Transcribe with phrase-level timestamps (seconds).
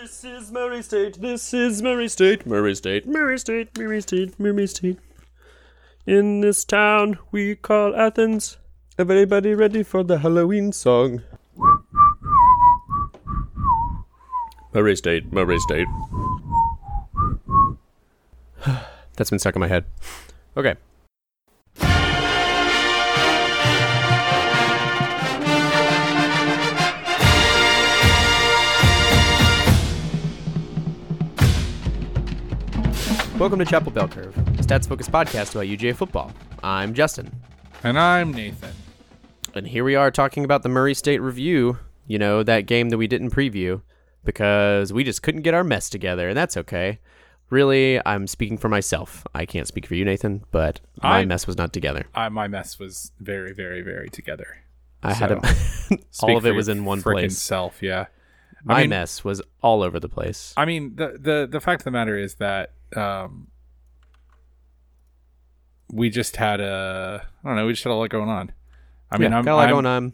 [0.00, 1.20] This is Murray State.
[1.22, 2.44] This is Murray State.
[2.44, 3.06] Murray State.
[3.06, 3.78] Murray State.
[3.78, 4.38] Murray State.
[4.38, 4.98] Murray State.
[6.04, 8.58] In this town we call Athens.
[8.98, 11.22] Everybody ready for the Halloween song?
[14.74, 15.32] Murray State.
[15.32, 15.88] Murray State.
[19.16, 19.86] That's been stuck in my head.
[20.58, 20.74] Okay.
[33.46, 36.32] Welcome to Chapel Bell Curve, a stats focused podcast about UGA football.
[36.64, 37.30] I'm Justin.
[37.84, 38.72] And I'm Nathan.
[39.54, 41.78] And here we are talking about the Murray State Review,
[42.08, 43.82] you know, that game that we didn't preview
[44.24, 46.98] because we just couldn't get our mess together, and that's okay.
[47.48, 49.24] Really, I'm speaking for myself.
[49.32, 52.04] I can't speak for you, Nathan, but my I- mess was not together.
[52.16, 54.64] I, my mess was very, very, very together.
[55.04, 55.40] I had a,
[56.20, 57.38] all of it was in one place.
[57.38, 58.06] Self, yeah.
[58.64, 60.52] My I mean, mess was all over the place.
[60.56, 63.48] I mean, the the the fact of the matter is that um,
[65.90, 68.52] we just had a I don't know, we just had a lot going on.
[69.10, 70.12] I mean, yeah, I'm, got a lot I'm going on.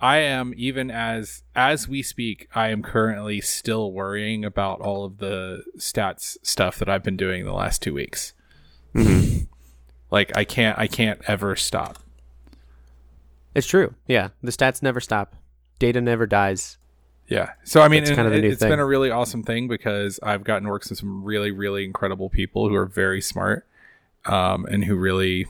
[0.00, 5.18] I am even as as we speak, I am currently still worrying about all of
[5.18, 8.32] the stats stuff that I've been doing the last two weeks.
[8.94, 9.44] Mm-hmm.
[10.10, 11.98] Like I can't I can't ever stop.
[13.54, 13.94] It's true.
[14.06, 15.36] Yeah, the stats never stop.
[15.78, 16.78] Data never dies.
[17.30, 17.52] Yeah.
[17.62, 18.68] So I mean, It's kind of it, new has thing.
[18.70, 22.28] been a really awesome thing because I've gotten to work with some really, really incredible
[22.28, 23.66] people who are very smart,
[24.26, 25.46] um, and who really,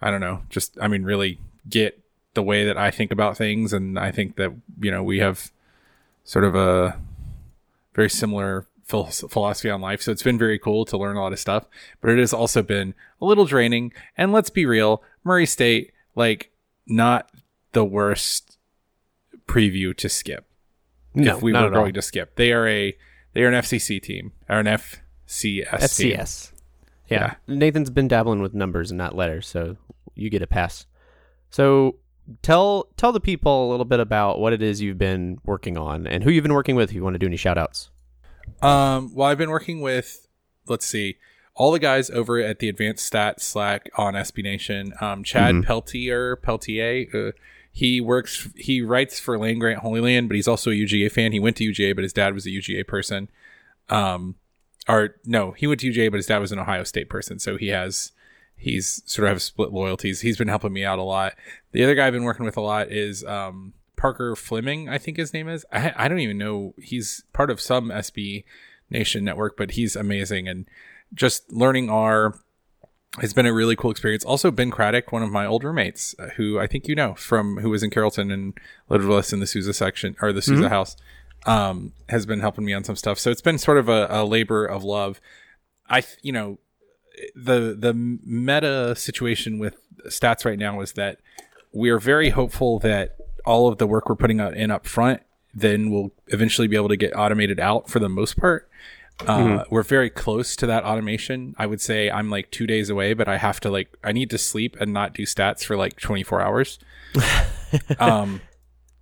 [0.00, 2.00] I don't know, just I mean, really get
[2.32, 5.52] the way that I think about things, and I think that you know we have
[6.24, 6.98] sort of a
[7.94, 10.00] very similar philosophy on life.
[10.00, 11.66] So it's been very cool to learn a lot of stuff,
[12.00, 13.92] but it has also been a little draining.
[14.16, 16.50] And let's be real, Murray State, like,
[16.86, 17.28] not
[17.72, 18.56] the worst
[19.46, 20.44] preview to skip
[21.14, 21.82] No, if we not were at all.
[21.84, 22.36] going to skip.
[22.36, 22.96] They are a
[23.32, 26.16] they are an FCC team or an FCS team.
[26.16, 26.52] FCS.
[27.08, 27.34] Yeah.
[27.46, 29.76] Nathan's been dabbling with numbers and not letters, so
[30.14, 30.86] you get a pass.
[31.50, 31.96] So
[32.42, 36.06] tell tell the people a little bit about what it is you've been working on
[36.06, 37.90] and who you've been working with if you want to do any shout outs.
[38.62, 40.26] Um, well, I've been working with
[40.68, 41.16] let's see,
[41.54, 44.92] all the guys over at the Advanced Stats Slack on SB Nation.
[45.00, 45.64] Um, Chad Mhm.
[45.64, 47.06] Peltier Peltier.
[47.14, 47.32] Uh,
[47.76, 48.48] he works.
[48.56, 51.32] He writes for Land Grant Holy Land, but he's also a UGA fan.
[51.32, 53.28] He went to UGA, but his dad was a UGA person.
[53.90, 54.36] Um,
[54.88, 57.38] or no, he went to UGA, but his dad was an Ohio State person.
[57.38, 58.12] So he has
[58.56, 60.22] he's sort of have split loyalties.
[60.22, 61.34] He's been helping me out a lot.
[61.72, 65.18] The other guy I've been working with a lot is um, Parker Fleming, I think
[65.18, 65.66] his name is.
[65.70, 66.72] I, I don't even know.
[66.78, 68.44] He's part of some SB
[68.88, 70.48] Nation network, but he's amazing.
[70.48, 70.64] And
[71.12, 72.38] just learning R
[73.20, 74.24] has been a really cool experience.
[74.24, 77.58] Also, Ben Craddock, one of my old roommates, uh, who I think you know from
[77.58, 78.54] who was in Carrollton and
[78.88, 80.96] lived with us in the Sousa section or the Sousa house,
[81.46, 83.18] um, has been helping me on some stuff.
[83.18, 85.20] So it's been sort of a, a labor of love.
[85.88, 86.58] I, you know,
[87.34, 91.18] the the meta situation with stats right now is that
[91.72, 95.22] we are very hopeful that all of the work we're putting out in up front
[95.54, 98.68] then will eventually be able to get automated out for the most part.
[99.26, 101.54] Uh, We're very close to that automation.
[101.58, 104.28] I would say I'm like two days away, but I have to like I need
[104.30, 106.78] to sleep and not do stats for like 24 hours.
[107.98, 108.40] um,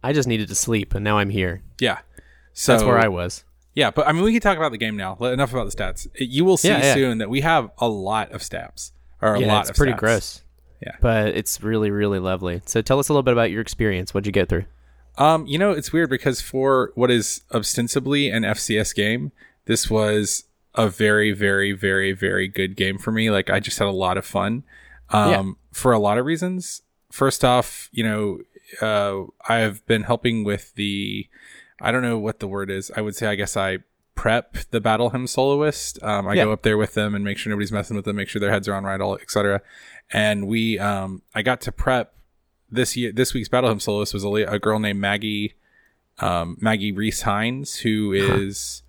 [0.02, 1.62] I just needed to sleep and now I'm here.
[1.80, 1.98] yeah.
[2.56, 3.42] So That's where I was.
[3.74, 5.16] Yeah, but I mean, we can talk about the game now.
[5.16, 6.06] Enough about the stats.
[6.16, 6.94] You will see Yeah, yeah.
[6.94, 9.94] soon that we have a lot of stats, or a yeah, lot it's of pretty
[9.94, 9.98] stats.
[9.98, 10.42] gross.
[10.80, 10.94] Yeah.
[11.00, 12.62] But it's really, really lovely.
[12.66, 14.14] So tell us a little bit about your experience.
[14.14, 14.66] What'd you get through?
[15.18, 19.32] Um, you know, it's weird because for what is ostensibly an FCS game,
[19.66, 20.44] this was
[20.74, 23.30] a very, very, very, very good game for me.
[23.30, 24.64] Like I just had a lot of fun.
[25.10, 25.52] Um, Yeah.
[25.72, 26.82] for a lot of reasons.
[27.12, 28.38] First off, you know,
[28.80, 31.28] uh, I have been helping with the,
[31.80, 32.90] I don't know what the word is.
[32.96, 33.78] I would say, I guess I
[34.14, 36.02] prep the battle hymn soloist.
[36.02, 36.44] Um, I Yeah.
[36.44, 38.50] go up there with them and make sure nobody's messing with them, make sure their
[38.50, 39.60] heads are on right, all etc.
[40.12, 42.14] And we, um, I got to prep
[42.70, 43.12] this year.
[43.12, 45.54] This week's battle hymn soloist was a, a girl named Maggie,
[46.18, 48.82] um, Maggie Reese Hines, who is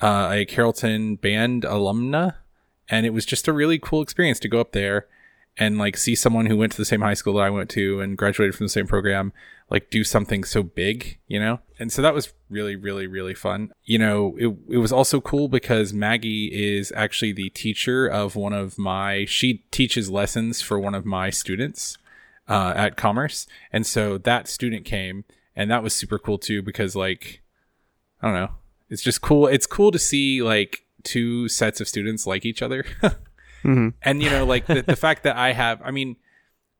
[0.00, 2.34] uh, a Carrollton band alumna,
[2.88, 5.06] and it was just a really cool experience to go up there
[5.58, 8.00] and like see someone who went to the same high school that I went to
[8.00, 9.32] and graduated from the same program
[9.68, 11.60] like do something so big, you know?
[11.78, 13.72] And so that was really, really, really fun.
[13.84, 18.52] You know, it, it was also cool because Maggie is actually the teacher of one
[18.52, 21.98] of my, she teaches lessons for one of my students
[22.48, 23.46] uh, at Commerce.
[23.72, 25.24] And so that student came
[25.56, 27.42] and that was super cool too because like,
[28.22, 28.50] I don't know,
[28.88, 29.46] it's just cool.
[29.46, 32.84] It's cool to see like two sets of students like each other.
[33.64, 33.94] Mhm.
[34.02, 36.14] and you know like the, the fact that i have i mean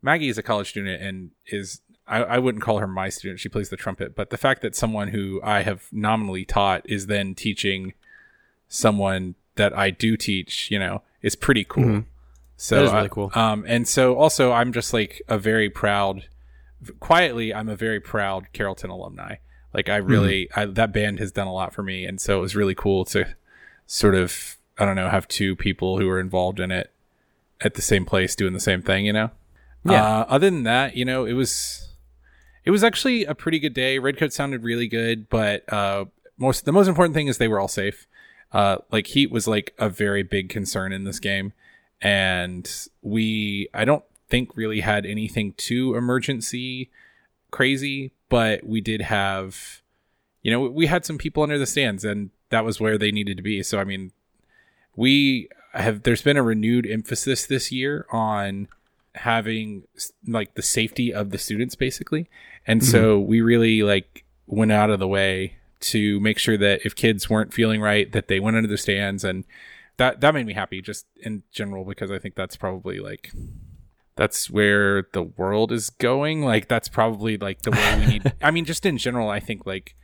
[0.02, 3.40] maggie is a college student and is I, I wouldn't call her my student.
[3.40, 7.08] She plays the trumpet, but the fact that someone who I have nominally taught is
[7.08, 7.94] then teaching
[8.68, 11.84] someone that I do teach, you know, is pretty cool.
[11.84, 12.04] Mhm.
[12.56, 13.30] So That is really I- cool.
[13.34, 16.28] Um, and so also I'm just like a very proud,
[17.00, 19.36] quietly, I'm a very proud Carrollton alumni.
[19.74, 22.40] Like I really, I, that band has done a lot for me, and so it
[22.40, 23.26] was really cool to
[23.86, 26.92] sort of, I don't know, have two people who were involved in it
[27.60, 29.04] at the same place doing the same thing.
[29.04, 29.30] You know.
[29.84, 30.02] Yeah.
[30.02, 31.94] Uh, other than that, you know, it was,
[32.64, 33.98] it was actually a pretty good day.
[33.98, 36.06] Redcoat sounded really good, but uh,
[36.38, 38.06] most the most important thing is they were all safe.
[38.52, 41.52] Uh, like heat was like a very big concern in this game,
[42.00, 46.90] and we I don't think really had anything too emergency
[47.50, 49.82] crazy, but we did have,
[50.42, 53.36] you know, we had some people under the stands, and that was where they needed
[53.36, 53.62] to be.
[53.62, 54.12] So I mean,
[54.94, 58.68] we have there's been a renewed emphasis this year on
[59.14, 59.84] having
[60.26, 62.28] like the safety of the students basically.
[62.66, 63.28] And so mm-hmm.
[63.28, 67.54] we really like went out of the way to make sure that if kids weren't
[67.54, 69.24] feeling right that they went under the stands.
[69.24, 69.44] And
[69.96, 73.32] that that made me happy just in general because i think that's probably like
[74.16, 76.42] that's where the world is going.
[76.42, 79.66] Like that's probably like the way we need i mean just in general i think
[79.66, 79.94] like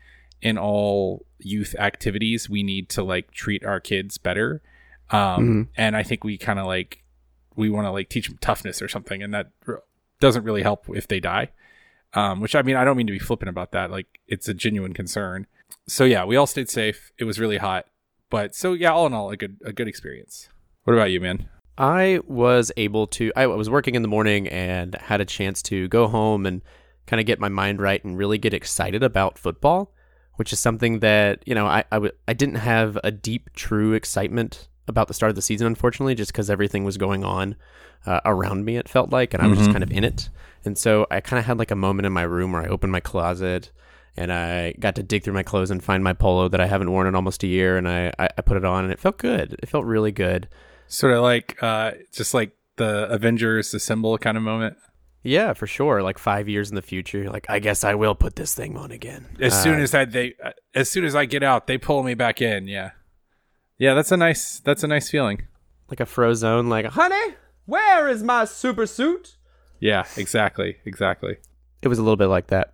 [0.41, 4.62] in all youth activities we need to like treat our kids better.
[5.11, 7.03] Um and i think we kind of like
[7.56, 9.82] we want to like teach them toughness or something and that r-
[10.20, 11.49] doesn't really help if they die.
[12.14, 14.55] Um which i mean i don't mean to be flippant about that like it's a
[14.55, 15.47] genuine concern.
[15.88, 17.12] So yeah we all stayed safe.
[17.19, 17.87] It was really hot.
[18.31, 20.49] But so yeah all in all a good a good experience.
[20.85, 23.32] What about you man I was able to.
[23.36, 26.62] I was working in the morning and had a chance to go home and
[27.06, 29.92] kind of get my mind right and really get excited about football,
[30.36, 33.94] which is something that you know I I, w- I didn't have a deep, true
[33.94, 37.56] excitement about the start of the season, unfortunately, just because everything was going on
[38.04, 38.76] uh, around me.
[38.76, 39.75] It felt like, and I was just Mhm.
[39.75, 40.28] kind of in it.
[40.64, 42.92] And so I kind of had like a moment in my room where I opened
[42.92, 43.70] my closet
[44.16, 46.90] and I got to dig through my clothes and find my polo that I haven't
[46.90, 49.16] worn in almost a year, and I I, I put it on and it felt
[49.18, 49.56] good.
[49.62, 50.48] It felt really good.
[50.92, 54.76] Sort of like uh just like the avengers assemble kind of moment
[55.24, 56.02] Yeah, for sure.
[56.02, 58.90] Like five years in the future, like, I guess I will put this thing on
[58.90, 59.22] again.
[59.40, 62.02] as Uh, soon as i they uh, as soon as i get out they pull
[62.02, 62.90] me back in yeah
[63.78, 65.38] yeah that's a nice that's a nice feeling
[65.90, 67.34] like a frozone, like, honey,
[67.66, 69.36] where is my super suit?
[69.80, 71.34] yeah exactly exactly
[71.82, 72.66] It was a little bit like that.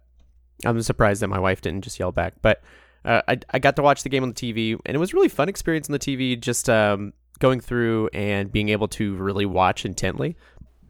[0.67, 2.57] I'm surprised that my wife didn't just yell back, but
[3.05, 5.17] uh, I I got to watch the game on the TV, and it was a
[5.17, 6.39] really fun experience on the TV.
[6.51, 10.37] Just um, going through and being able to really watch intently.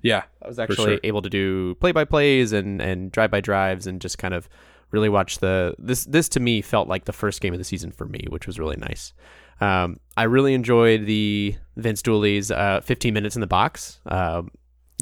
[0.02, 1.00] yeah I was actually sure.
[1.04, 4.48] able to do play by plays and and drive by drives and just kind of
[4.90, 7.90] really watch the this this to me felt like the first game of the season
[7.92, 9.12] for me, which was really nice.
[9.60, 14.00] Um, I really enjoyed the Vince Dooley's uh, 15 minutes in the box.
[14.06, 14.50] Um,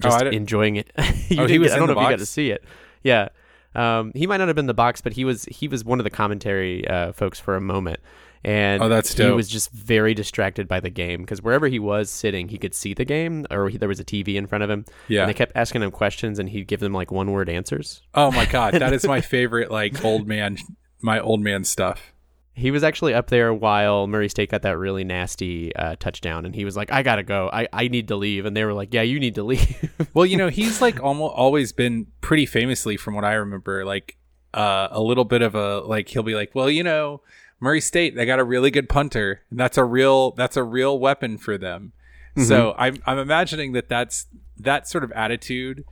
[0.05, 0.91] Oh, just didn't- enjoying it.
[0.99, 2.21] Oh, he was get- I don't the know if you got box?
[2.23, 2.63] to see it.
[3.03, 3.29] Yeah.
[3.75, 6.01] Um, he might not have been in the box, but he was he was one
[6.01, 8.01] of the commentary uh, folks for a moment,
[8.47, 12.09] and Oh, that's he was just very distracted by the game because wherever he was
[12.09, 14.71] sitting, he could see the game, or he, there was a TV in front of
[14.71, 17.49] him, yeah and they kept asking him questions, and he'd give them like one word
[17.51, 18.03] answers.
[18.15, 20.57] Oh my god, that is my favorite like old man
[21.03, 22.13] my old man stuff.
[22.55, 26.55] He was actually up there while Murray State got that really nasty uh, touchdown, and
[26.55, 27.51] he was like, "I gotta go.
[27.53, 30.25] I, I need to leave." And they were like, "Yeah, you need to leave." Well,
[30.25, 34.17] you know, he's like almost always been pretty famously from what I remember like
[34.55, 37.21] uh, a little bit of a like he'll be like, "Well, you know,
[37.61, 40.99] Murray State, they got a really good punter, and that's a real that's a real
[40.99, 41.93] weapon for them."
[42.39, 44.27] So, I'm I'm imagining that that's
[44.59, 45.85] that sort of attitude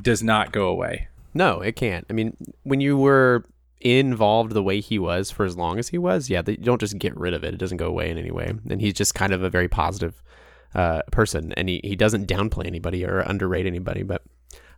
[0.00, 1.08] does not go away.
[1.34, 2.06] no, it can't.
[2.08, 3.44] I mean, when you were
[3.80, 6.98] involved the way he was for as long as he was, yeah, you don't just
[6.98, 7.54] get rid of it.
[7.54, 8.52] It doesn't go away in any way.
[8.70, 10.22] And he's just kind of a very positive
[10.74, 14.02] uh, person, and he, he doesn't downplay anybody or underrate anybody.
[14.02, 14.22] But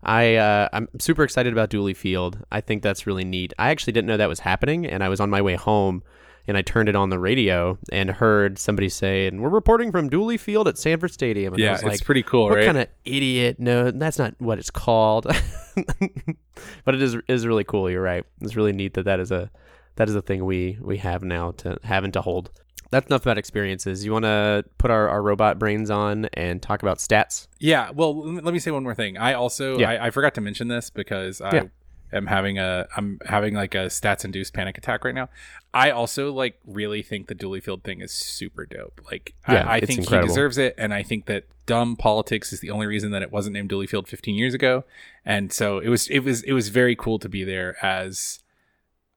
[0.03, 2.39] I uh, I'm super excited about Dooley Field.
[2.51, 3.53] I think that's really neat.
[3.59, 6.03] I actually didn't know that was happening, and I was on my way home.
[6.49, 10.09] And I turned it on the radio and heard somebody say, "And we're reporting from
[10.09, 12.67] Dooley Field at Sanford Stadium." And I yeah, it's like, pretty cool, what right?
[12.67, 13.57] kind of idiot?
[13.59, 15.27] No, that's not what it's called.
[16.85, 17.91] but it is is really cool.
[17.91, 18.25] You're right.
[18.41, 19.51] It's really neat that that is a
[19.97, 22.51] that is a thing we we have now to having to hold.
[22.91, 24.05] That's enough about experiences.
[24.05, 27.47] You want to put our, our robot brains on and talk about stats?
[27.61, 27.91] Yeah.
[27.91, 29.17] Well, let me say one more thing.
[29.17, 29.91] I also Yeah.
[29.91, 31.63] I, I forgot to mention this because I Yeah.
[32.13, 35.29] Am having a I'm having like a stats induced panic attack right now.
[35.73, 39.01] I also like really think the Dooley Field thing is super dope.
[39.11, 40.27] Like Yeah, I, I think incredible.
[40.27, 43.31] he deserves it, and I think that dumb politics is the only reason that it
[43.31, 44.85] wasn't named Dooley Field 15 years ago.
[45.25, 48.41] And so it was it was it was very cool to be there as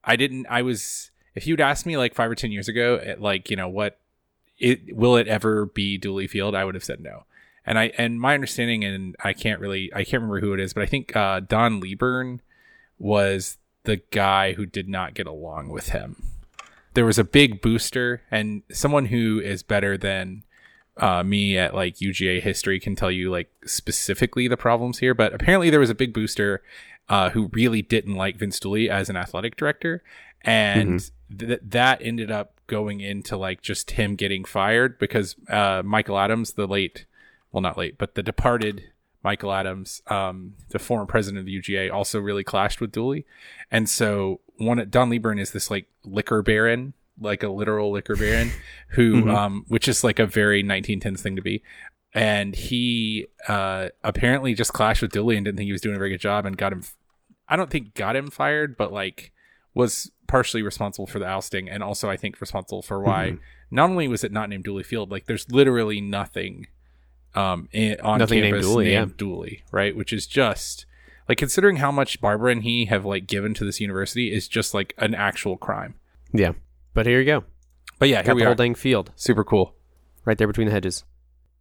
[0.04, 3.22] I didn't I was if you'd asked me like five or ten years ago, at
[3.22, 4.00] like you know what
[4.60, 7.26] it will it ever be Dooley Field, I would have said no.
[7.66, 10.74] And I and my understanding, and I can't really I can't remember who it is,
[10.74, 12.40] but I think uh, Don Leebern
[13.04, 16.24] was the guy who did not get along with him.
[16.94, 20.44] There was a big booster, and someone who is better than
[20.98, 25.14] uh, me at like UGA history can tell you like specifically the problems here.
[25.14, 26.62] But apparently, there was a big booster
[27.10, 30.02] uh, who really didn't like Vince Dooley as an athletic director,
[30.44, 31.38] and Mm-hmm.
[31.48, 36.54] th- that ended up going into like just him getting fired because uh, Michael Adams,
[36.54, 37.06] the late,
[37.52, 38.84] well, not late, but the departed
[39.24, 43.26] Michael Adams, um, the former president of the UGA, also really clashed with Dooley,
[43.72, 48.52] and so one Don Lieberman is this like liquor baron, like a literal liquor baron,
[48.90, 49.34] who, Mhm.
[49.36, 51.64] um, which is like a very 1910s thing to be.
[52.14, 55.98] And he uh, apparently just clashed with Dooley and didn't think he was doing a
[55.98, 56.84] very good job and got him.
[57.50, 59.32] I don't think got him fired, but like
[59.74, 63.40] was partially responsible for the ousting and also I think responsible for why Mhm.
[63.72, 66.68] not only was it not named Dooley Field, like there's literally nothing
[67.36, 67.68] um
[68.04, 69.96] on Nothing named campus Dooley, named Dooley, right?
[69.96, 70.86] Which is just
[71.28, 74.74] like considering how much Barbara and he have like given to this university is just
[74.74, 75.96] like an actual crime.
[76.32, 76.54] Yeah.
[76.94, 77.44] But here you go.
[78.00, 78.50] But yeah, here Got we the are.
[78.50, 79.74] whole dang field Super cool.
[80.26, 81.04] right there between the hedges.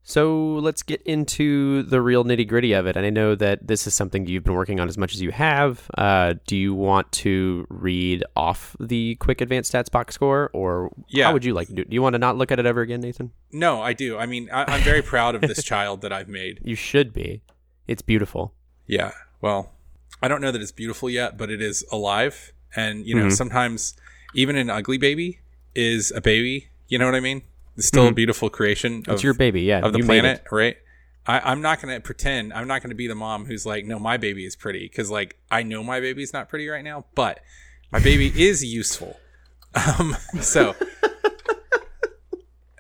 [0.04, 2.96] So let's get into the real nitty gritty of it.
[2.96, 5.30] And I know that this is something you've been working on as much as you
[5.30, 5.88] have.
[5.96, 11.26] Uh, do you want to read off the quick advanced stats box score, or Yeah.
[11.26, 11.82] how would you like to do?
[11.82, 11.90] it?
[11.90, 13.30] Do you want to not look at it ever again, Nathan?
[13.52, 14.18] No, I do.
[14.18, 16.58] I mean, I, I'm very proud of this child that I've made.
[16.64, 17.42] You should be.
[17.86, 18.54] It's beautiful.
[18.88, 19.12] Yeah.
[19.40, 19.72] Well,
[20.20, 22.52] I don't know that it's beautiful yet, but it is alive.
[22.74, 23.32] And, you know, Mhm.
[23.32, 23.94] sometimes
[24.34, 25.38] even an ugly baby
[25.76, 26.68] is a baby.
[26.88, 27.42] You know what I mean?
[27.76, 28.16] It's still a Mhm.
[28.16, 29.80] beautiful creation It's your baby, yeah.
[29.80, 30.76] of the planet, right?
[31.26, 32.52] I, I'm not going to pretend.
[32.52, 34.80] I'm not going to be the mom who's like, no, my baby is pretty.
[34.88, 37.40] Because, like, I know my baby's not pretty right now, but
[37.92, 39.18] my baby is useful.
[39.74, 40.74] Um, so.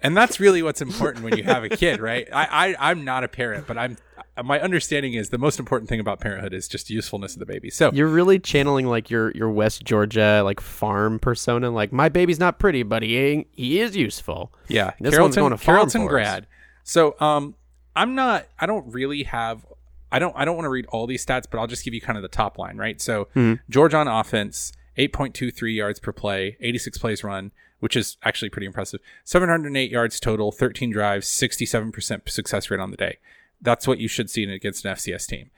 [0.04, 2.26] And that's really what's important when you have a kid, right?
[2.32, 3.96] I, I I'm not a parent, but I'm
[4.44, 7.68] my understanding is the most important thing about parenthood is just usefulness of the baby.
[7.70, 11.70] So You're really channeling like your your West Georgia like farm persona.
[11.70, 14.52] Like my baby's not pretty, but he ain't, he is useful.
[14.68, 16.08] yeah, This one's going to farm Carrollton us.
[16.08, 16.46] grad.
[16.84, 17.54] So um,
[17.94, 18.46] I'm not.
[18.58, 19.66] I don't really have.
[20.10, 20.34] I don't.
[20.36, 22.22] I don't want to read all these stats, but I'll just give you kind of
[22.22, 23.00] the top line, right?
[23.00, 23.60] So Mhm.
[23.68, 29.00] Georgia on offense, 8.23 yards per play, 86 plays run, which is actually pretty impressive.
[29.24, 33.18] 708 yards total, 13 drives, 67% success rate on the day.
[33.62, 35.50] That's what you should see against an FCS team.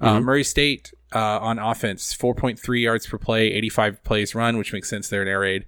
[0.00, 4.88] Uh, Murray State uh, on offense, 4.3 yards per play, 85 plays run, which makes
[4.90, 5.08] sense.
[5.08, 5.64] They're an air raid.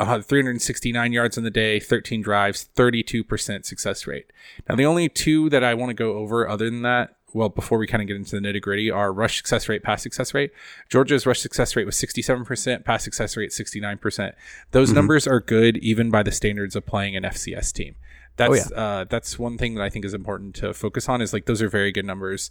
[0.00, 4.26] Uh, 369 yards on the day, 13 drives, 32% success rate.
[4.68, 7.78] Now, the only two that I want to go over other than that, well, before
[7.78, 10.52] we kind of get into the nitty gritty, are rush success rate, pass success rate.
[10.88, 14.32] Georgia's rush success rate was 67%, pass success rate 69%.
[14.70, 17.96] Those numbers are good even by the standards of playing an FCS team.
[18.38, 21.20] That's uh, that's one thing that I think is important to focus on.
[21.20, 22.50] Is like those are very good numbers.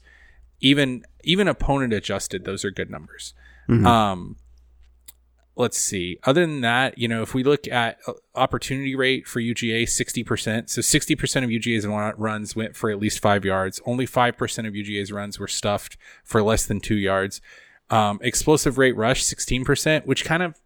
[0.59, 3.33] Even even opponent adjusted, those are good numbers.
[3.85, 4.37] Um,
[5.57, 6.19] let's see.
[6.23, 10.69] Other than that, you know, if we look at uh, opportunity rate for UGA, 60%.
[10.69, 13.81] So 60% of UGA's run- runs went for at least five yards.
[13.85, 17.41] Only 5% of UGA's runs were stuffed for less than two yards.
[17.89, 20.59] Um, explosive rate rush, 16%, which kind of,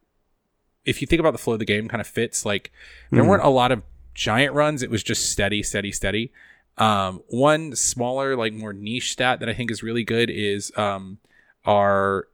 [0.85, 2.45] if you think about the flow of the game, kind of fits.
[2.45, 2.71] Like,
[3.11, 4.83] there weren't a lot of giant runs.
[4.83, 6.31] It was just steady, steady, steady.
[6.77, 11.19] Um, one smaller, like more niche stat that I think is really good is um,
[11.65, 12.27] our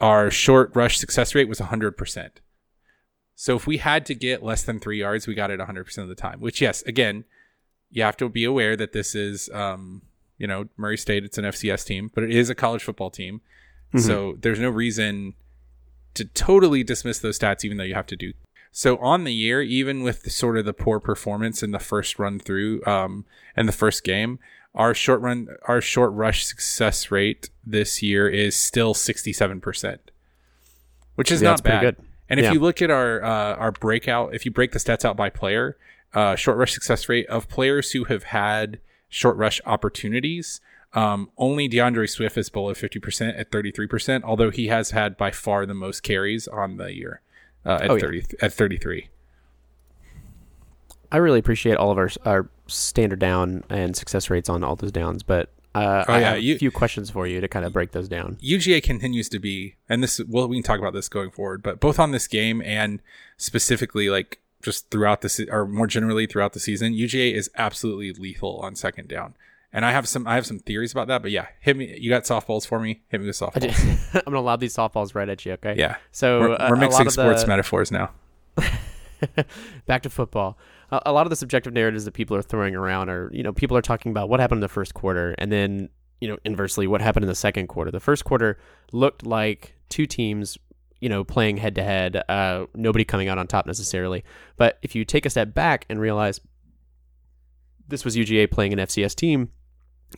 [0.00, 2.30] our short rush success rate was 100%.
[3.36, 6.08] So if we had to get less than three yards, we got it 100% of
[6.08, 7.24] the time, which, yes, again,
[7.88, 10.02] you have to be aware that this is, um,
[10.38, 13.40] you know, Murray State, it's an FCS team, but it is a college football team.
[14.00, 15.34] So there's no reason
[16.14, 18.32] to totally dismiss those stats, even though you have to do.
[18.74, 22.18] So on the year, even with the, sort of the poor performance in the first
[22.18, 24.38] run through, um, and the first game,
[24.74, 29.98] our short run, our short rush success rate this year is still 67%,
[31.16, 31.80] which is Yeah, not bad.
[31.82, 31.96] good.
[32.30, 32.52] And if Yeah.
[32.54, 35.76] you look at our, uh, our breakout, if you break the stats out by player,
[36.14, 40.62] uh, short rush success rate of players who have had short rush opportunities,
[40.94, 45.66] um, only D'Andre Swift is below 50% at 33%, although he has had by far
[45.66, 47.20] the most carries on the year
[47.66, 48.00] uh, at, Oh, yeah.
[48.00, 49.08] 30, at 33.
[51.10, 54.92] I really appreciate all of our our standard down and success rates on all those
[54.92, 57.64] downs, but uh, Oh, I yeah, have you- a few questions for you to kind
[57.66, 58.38] of break those down.
[58.42, 61.80] UGA continues to be, and this well, we can talk about this going forward, but
[61.80, 63.00] both on this game and
[63.36, 68.12] specifically like just throughout the se- or more generally throughout the season, UGA is absolutely
[68.12, 69.34] lethal on second down.
[69.74, 71.96] And I have some I have some theories about that, but yeah, hit me.
[71.98, 73.02] You got softballs for me?
[73.08, 74.14] Hit me with softballs.
[74.26, 75.52] I'm gonna lob these softballs right at you.
[75.52, 75.74] Okay.
[75.78, 78.10] Yeah, So we're, uh, we're mixing sports the, metaphors now.
[79.86, 80.58] back to football.
[80.90, 83.52] A, a lot of the subjective narratives that people are throwing around are, you know,
[83.52, 85.88] people are talking about what happened in the first quarter, and then,
[86.20, 87.90] you know, inversely, what happened in the second quarter.
[87.90, 88.58] The first quarter
[88.92, 90.58] looked like two teams,
[91.00, 94.22] you know, playing head to head, uh, nobody coming out on top necessarily.
[94.56, 96.40] But if you take a step back and realize
[97.88, 99.50] this was UGA playing an FCS team,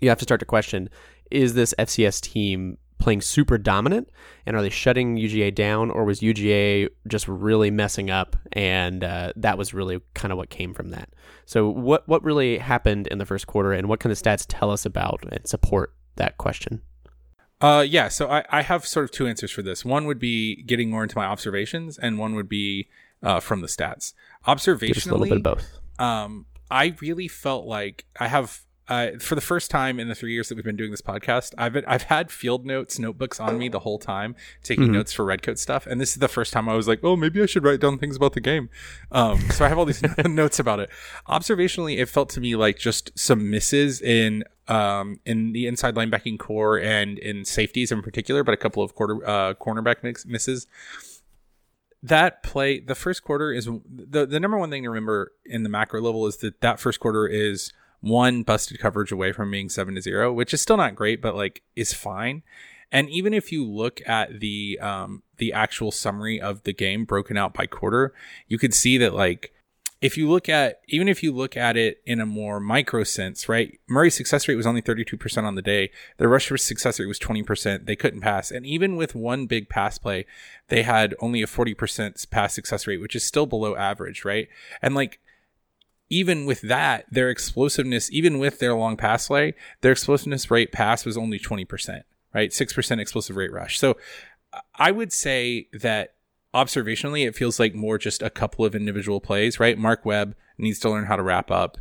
[0.01, 0.89] you have to start to question
[1.31, 4.09] is this FCS team playing super dominant
[4.47, 9.33] and are they shutting UGA down or was UGA just really messing up and uh,
[9.37, 11.11] that was really kind of what came from that.
[11.45, 14.71] So what what really happened in the first quarter and what can the stats tell
[14.71, 16.83] us about and support that question?
[17.61, 19.85] Uh, yeah, so I, I have sort of two answers for this.
[19.85, 22.89] One would be getting more into my observations, and one would be
[23.23, 24.13] uh, from the stats.
[24.47, 25.79] Observationally, Just a little bit of both.
[25.99, 30.33] Um, I really felt like I have uh, for the first time in the three
[30.33, 33.57] years that we've been doing this podcast, I've been, I've had field notes notebooks on
[33.57, 34.95] me the whole time, taking mm-hmm.
[34.95, 35.87] notes for Redcoat stuff.
[35.87, 37.99] And this is the first time I was like, oh, maybe I should write down
[37.99, 38.69] things about the game.
[39.11, 40.91] Um, so I have all these notes about it.
[41.29, 46.39] Observationally, it felt to me like just some misses in um, in the inside linebacking
[46.39, 50.67] core and in safeties in particular, but a couple of quarter uh, cornerback mix, misses.
[52.03, 55.71] That play, the first quarter is the the number one thing to remember in the
[55.71, 57.73] macro level is that that first quarter is
[58.05, 61.35] one busted coverage away from being seven to zero, which is still not great, but
[61.35, 62.43] like is fine.
[62.93, 67.37] And even if you look at the um, the actual summary of the game broken
[67.37, 68.13] out by quarter,
[68.47, 69.53] you could see that like
[70.01, 73.49] if you look at even if you look at it in a more micro sense,
[73.49, 73.81] right?
[73.89, 75.91] Murray's success rate was only 32% on the day.
[76.19, 77.87] The rusher's success rate was 20%.
[77.87, 78.51] They couldn't pass.
[78.51, 80.27] And even with one big pass play,
[80.69, 84.49] they had only a 40% pass success rate, which is still below average, right?
[84.83, 85.21] And like
[86.11, 91.05] even with that, their explosiveness, even with their long pass play, their explosiveness rate pass
[91.05, 92.03] was only 20%,
[92.35, 92.51] right?
[92.51, 93.79] 6% explosive rate rush.
[93.79, 93.97] So
[94.75, 96.15] I would say that
[96.55, 99.79] observationally, it feels like more just a couple of individual plays, right?
[99.79, 101.79] Mark Webb needs to learn how to wrap up.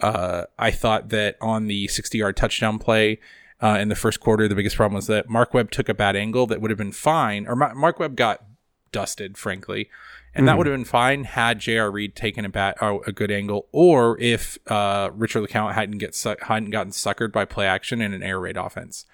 [0.00, 3.20] Uh, I thought that on the 60 yard touchdown play,
[3.62, 6.16] uh, in the first quarter, the biggest problem was that Mark Webb took a bad
[6.16, 8.44] angle that would have been fine, or Mark Webb got
[8.92, 9.88] dusted, frankly
[10.34, 10.46] and mm-hmm.
[10.46, 11.90] that would have been fine had J.R.
[11.90, 16.14] Reed taken a bat oh, a good angle, or if uh, Richard LeCounte hadn't get
[16.14, 19.06] su- hadn't gotten suckered by play action in an air raid offense,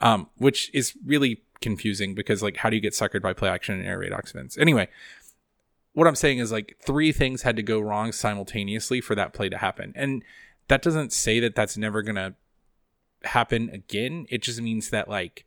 [0.00, 3.74] um, which is really confusing because like how do you get suckered by play action
[3.74, 4.56] in an air raid offense?
[4.56, 4.88] Anyway,
[5.94, 9.48] what I'm saying is like three things had to go wrong simultaneously for that play
[9.48, 10.22] to happen, and
[10.68, 12.34] that doesn't say that that's never gonna
[13.24, 14.26] happen again.
[14.30, 15.44] It just means that like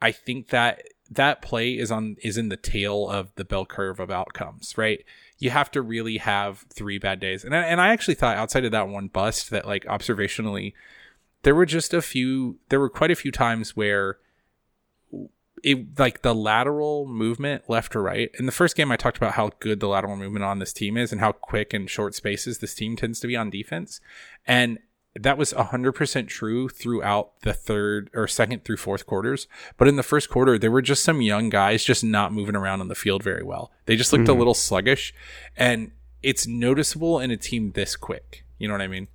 [0.00, 3.98] I think that that play is on is in the tail of the bell curve
[3.98, 5.04] of outcomes, right?
[5.38, 7.44] You have to really have three bad days.
[7.44, 10.74] And I, and I actually thought outside of that one bust that like observationally
[11.42, 14.18] there were just a few there were quite a few times where
[15.64, 18.30] it like the lateral movement left or right.
[18.38, 20.96] In the first game I talked about how good the lateral movement on this team
[20.96, 24.00] is and how quick and short spaces this team tends to be on defense.
[24.46, 24.78] And
[25.18, 29.48] that was 100% true throughout the third or second through fourth quarters.
[29.76, 32.80] But in the first quarter, there were just some young guys just not moving around
[32.80, 33.72] on the field very well.
[33.86, 34.32] They just looked mm-hmm.
[34.32, 35.12] a little sluggish.
[35.56, 35.90] And
[36.22, 38.44] it's noticeable in a team this quick.
[38.58, 39.08] You know what I mean?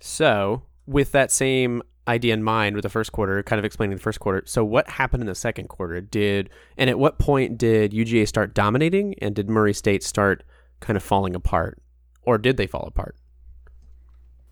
[0.00, 4.02] So, with that same idea in mind with the first quarter, kind of explaining the
[4.02, 4.42] first quarter.
[4.46, 6.00] So, what happened in the second quarter?
[6.00, 10.44] Did and at what point did UGA start dominating, and did Murray State start
[10.80, 11.80] kind of falling apart,
[12.22, 13.16] or did they fall apart?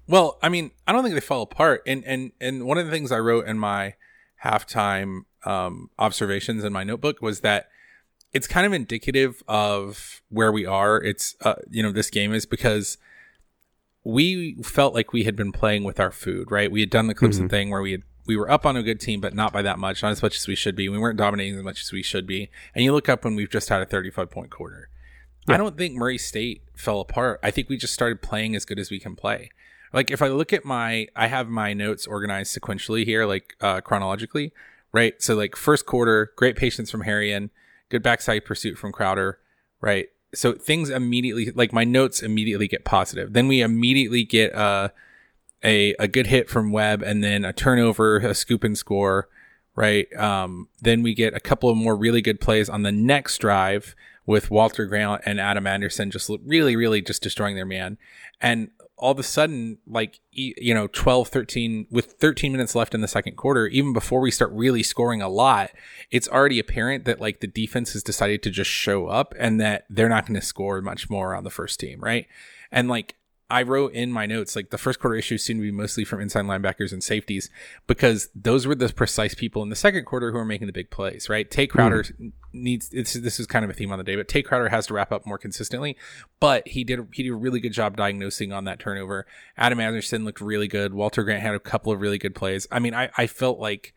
[0.08, 1.82] Well, I mean, I don't think they fall apart.
[1.86, 3.94] And and and one of the things I wrote in my
[4.44, 7.68] halftime um, observations in my notebook was that
[8.32, 11.02] it's kind of indicative of where we are.
[11.02, 12.98] It's uh, you know this game is because
[14.04, 16.70] we felt like we had been playing with our food, right?
[16.70, 17.46] We had done the Clemson mm-hmm.
[17.48, 19.78] thing where we had we were up on a good team, but not by that
[19.78, 20.88] much, not as much as we should be.
[20.88, 22.50] We weren't dominating as much as we should be.
[22.74, 24.88] And you look up when we've just had a 35 point quarter.
[25.48, 25.54] Yeah.
[25.54, 27.40] I don't think Murray State fell apart.
[27.42, 29.50] I think we just started playing as good as we can play
[29.92, 33.80] like if I look at my I have my notes organized sequentially here, like uh,
[33.80, 34.52] chronologically,
[34.92, 35.20] right?
[35.22, 37.50] So like first quarter, great patience from Harrion,
[37.88, 39.38] good backside pursuit from Crowder,
[39.80, 40.06] right?
[40.34, 43.32] So things immediately like my notes immediately get positive.
[43.32, 44.88] Then we immediately get uh,
[45.62, 49.28] a a good hit from Webb and then a turnover, a scoop and score,
[49.74, 50.12] right?
[50.16, 53.94] Um, then we get a couple of more really good plays on the next drive
[54.24, 57.98] with Walter Grant and Adam Anderson just really, really just destroying their man.
[58.40, 58.70] And
[59.02, 63.08] all of a sudden like you know 12 13 with 13 minutes left in the
[63.08, 65.70] second quarter even before we start really scoring a lot
[66.12, 69.86] it's already apparent that like the defense has decided to just show up and that
[69.90, 72.28] they're not going to score much more on the first team right
[72.70, 73.16] and like
[73.50, 76.20] I wrote in my notes like the first quarter issues seem to be mostly from
[76.20, 77.50] inside linebackers and safeties
[77.86, 80.90] because those were the precise people in the second quarter who are making the big
[80.90, 81.50] plays, right?
[81.50, 82.32] Tae Crowder mm.
[82.52, 84.86] Needs this, this is kind of a theme on the day, but Tae Crowder has
[84.88, 85.96] to wrap up more consistently.
[86.40, 89.26] But he did he did a really good job diagnosing on that turnover.
[89.56, 90.92] Adam Anderson looked really good.
[90.92, 92.66] Walter Grant had a couple of really good plays.
[92.70, 93.94] I mean, I, I felt like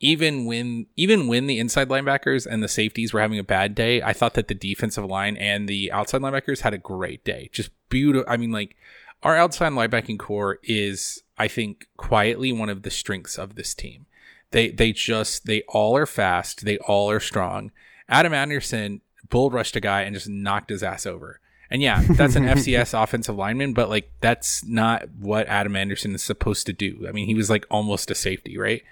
[0.00, 4.00] even when even when the inside linebackers and the safeties were having a bad day,
[4.02, 7.50] I thought that the defensive line and the outside linebackers had a great day.
[7.52, 8.30] Just beautiful.
[8.32, 8.76] I mean, like
[9.22, 14.06] our outside linebacking core is, I think, quietly one of the strengths of this team.
[14.50, 16.64] They they just they all are fast.
[16.64, 17.70] They all are strong.
[18.08, 21.40] Adam Anderson bull rushed a guy and just knocked his ass over.
[21.70, 26.22] And yeah, that's an FCS offensive lineman, but like that's not what Adam Anderson is
[26.22, 27.06] supposed to do.
[27.08, 28.82] I mean, he was like almost a safety, right?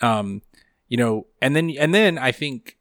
[0.00, 0.42] Um,
[0.88, 2.76] you know, and then and then I think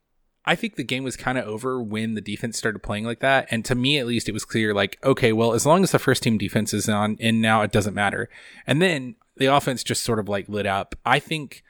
[0.45, 3.47] I think the game was kind of over when the defense started playing like that.
[3.49, 5.99] And to me, at least, it was clear like, okay, well, as long as the
[5.99, 8.29] first team defense is on, and now it doesn't matter.
[8.67, 10.95] And then the offense just sort of like lit up.
[11.05, 11.63] I think,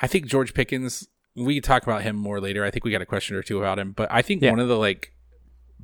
[0.00, 1.08] I think George Pickens.
[1.36, 2.64] We talk about him more later.
[2.64, 4.50] I think we got a question or two about him, but I think yeah.
[4.50, 5.14] one of the like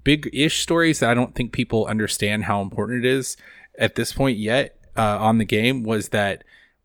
[0.03, 3.37] big ish stories that I don't think people understand how important it is
[3.79, 6.45] at this point yet uh, on the game was that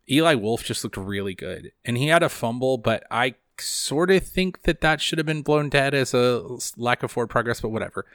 [0.09, 4.25] Eli Wolf just looked really good, and he had a fumble, but I sort of
[4.25, 6.45] think that that should have been blown dead as a
[6.77, 8.05] lack of forward progress, but whatever.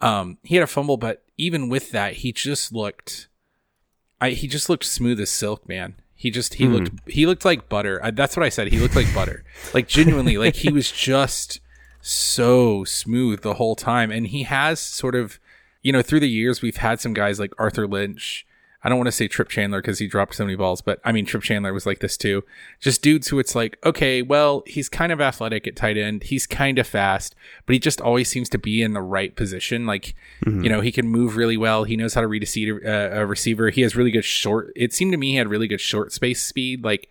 [0.00, 3.28] Um, he had a fumble, but even with that, he just looked,
[4.20, 5.94] I he just looked smooth as silk, man.
[6.22, 6.74] He just he mm.
[6.74, 7.98] looked he looked like butter.
[8.00, 8.68] I, that's what I said.
[8.68, 9.42] He looked like butter,
[9.74, 11.58] like genuinely, like he was just
[12.00, 14.12] so smooth the whole time.
[14.12, 15.40] And he has sort of,
[15.82, 18.46] you know, through the years we've had some guys like Arthur Lynch
[18.84, 21.12] I don't want to say Tripp Chandler because he dropped so many balls, but I
[21.12, 22.42] mean, Tripp Chandler was like this too.
[22.80, 26.24] Just dudes who it's like, okay, well, he's kind of athletic at tight end.
[26.24, 29.86] He's kind of fast, but he just always seems to be in the right position.
[29.86, 30.14] Like,
[30.44, 30.64] mm-hmm.
[30.64, 31.84] you know, he can move really well.
[31.84, 33.70] He knows how to read a, seat, uh, a receiver.
[33.70, 34.72] He has really good short.
[34.74, 36.82] It seemed to me he had really good short space speed.
[36.82, 37.08] Like,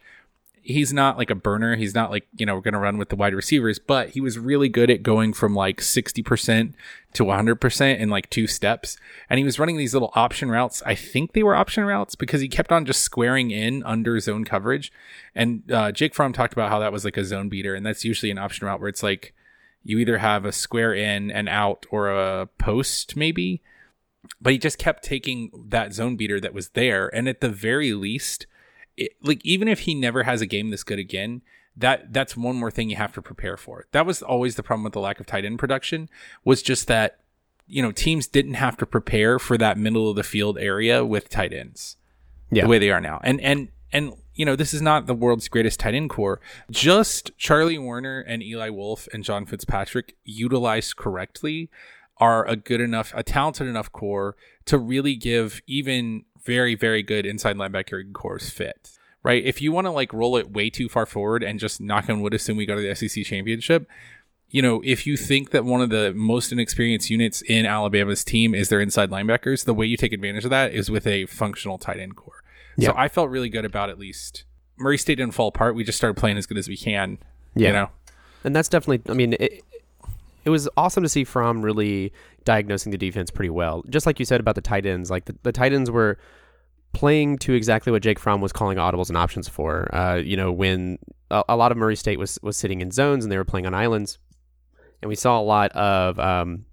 [0.63, 1.75] he's not like a burner.
[1.75, 4.21] He's not like, you know, we're going to run with the wide receivers, but he
[4.21, 6.73] was really good at going from like 60%
[7.13, 8.97] to 100% in like two steps.
[9.29, 10.83] And he was running these little option routes.
[10.85, 14.45] I think they were option routes because he kept on just squaring in under zone
[14.45, 14.91] coverage.
[15.33, 17.73] And uh, Jake Fromm talked about how that was like a zone beater.
[17.73, 19.33] And that's usually an option route where it's like
[19.83, 23.61] you either have a square in and out or a post maybe.
[24.39, 27.07] But he just kept taking that zone beater that was there.
[27.13, 28.45] And at the very least,
[28.97, 31.41] it, like even if he never has a game this good again,
[31.75, 33.85] that that's one more thing you have to prepare for.
[33.91, 36.09] That was always the problem with the lack of tight end production
[36.43, 37.19] was just that
[37.67, 41.29] you know teams didn't have to prepare for that middle of the field area with
[41.29, 41.97] tight ends
[42.51, 42.63] yeah.
[42.63, 43.19] the way they are now.
[43.23, 46.39] And and and you know this is not the world's greatest tight end core.
[46.69, 51.69] Just Charlie Woerner and Eli Wolf and John Fitzpatrick utilized correctly
[52.17, 57.25] are a good enough, a talented enough core to really give even very, very good
[57.25, 58.91] inside linebacker cores fit.
[59.23, 59.43] Right.
[59.45, 62.21] If you want to like roll it way too far forward and just knock on
[62.21, 63.87] wood, assume we go to the SEC championship,
[64.49, 68.55] you know, if you think that one of the most inexperienced units in Alabama's team
[68.55, 71.77] is their inside linebackers, the way you take advantage of that is with a functional
[71.77, 72.43] tight end core.
[72.77, 72.89] Yeah.
[72.89, 74.43] So I felt really good about at least
[74.77, 75.75] Murray State didn't fall apart.
[75.75, 77.19] We just started playing as good as we can.
[77.55, 77.67] Yeah.
[77.67, 77.89] You know?
[78.43, 79.63] And that's definitely, I mean, it,
[80.43, 83.83] it was awesome to see Fromm really diagnosing the defense pretty well.
[83.89, 86.17] Just like you said about the tight ends, like the, the tight ends were
[86.93, 89.93] playing to exactly what Jake Fromm was calling audibles and options for.
[89.95, 90.97] Uh, you know, when
[91.29, 93.65] a, a, lot of Murray State was was sitting in zones and they were playing
[93.65, 94.17] on islands,
[95.01, 96.65] and we saw a lot of um,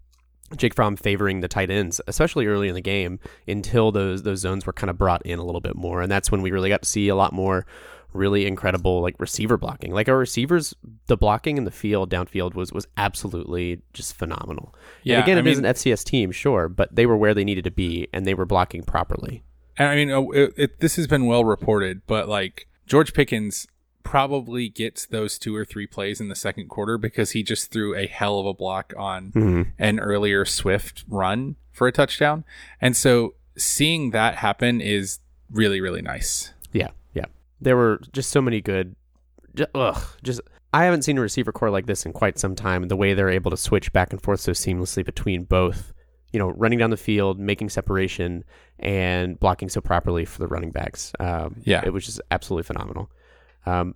[0.57, 4.67] Jake Fromm favoring the tight ends, especially early in the game, until those those zones
[4.67, 6.83] were kind of brought in a little bit more, and that's when we really got
[6.83, 7.67] to see a lot more
[8.13, 9.93] really incredible like receiver blocking.
[9.93, 10.75] Like our receivers,
[11.07, 14.75] the blocking in the field downfield was was absolutely just phenomenal.
[15.03, 17.35] Yeah, and again, I it mean, is an FCS team, sure, but they were where
[17.35, 19.43] they needed to be and they were blocking properly.
[19.79, 23.67] I mean, oh, it, it, this has been well reported, but like George Pickens
[24.03, 27.95] probably gets those two or three plays in the second quarter because he just threw
[27.95, 29.63] a hell of a block on mm-hmm.
[29.79, 32.45] an earlier Swift run for a touchdown,
[32.81, 36.53] and so seeing that happen is really really nice.
[37.61, 38.95] There were just so many good.
[39.55, 40.41] Just, ugh, just
[40.73, 42.89] I haven't seen a receiver core like this in quite some time.
[42.89, 45.93] The way they're able to switch back and forth so seamlessly between both,
[46.33, 48.45] you know, running down the field, making separation,
[48.79, 51.13] and blocking so properly for the running backs.
[51.19, 53.11] Um, yeah, it was just absolutely phenomenal.
[53.67, 53.95] Um,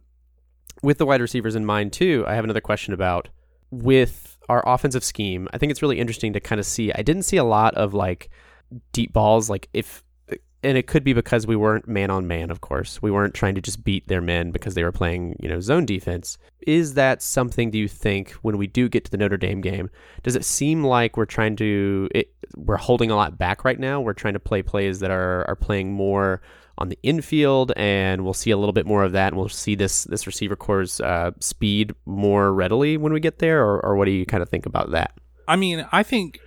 [0.82, 3.28] with the wide receivers in mind too, I have another question about
[3.70, 5.48] with our offensive scheme.
[5.52, 6.92] I think it's really interesting to kind of see.
[6.92, 8.30] I didn't see a lot of like
[8.92, 9.50] deep balls.
[9.50, 10.02] Like if
[10.62, 13.02] and it could be because we weren't man on man, of course.
[13.02, 15.86] We weren't trying to just beat their men because they were playing, you know, zone
[15.86, 16.38] defense.
[16.66, 19.90] Is that something do you think when we do get to the Notre Dame game,
[20.22, 24.00] does it seem like we're trying to it, we're holding a lot back right now?
[24.00, 26.40] We're trying to play plays that are are playing more
[26.78, 29.74] on the infield and we'll see a little bit more of that and we'll see
[29.74, 34.06] this this receiver core's uh, speed more readily when we get there or, or what
[34.06, 35.12] do you kind of think about that?
[35.48, 36.40] I mean, I think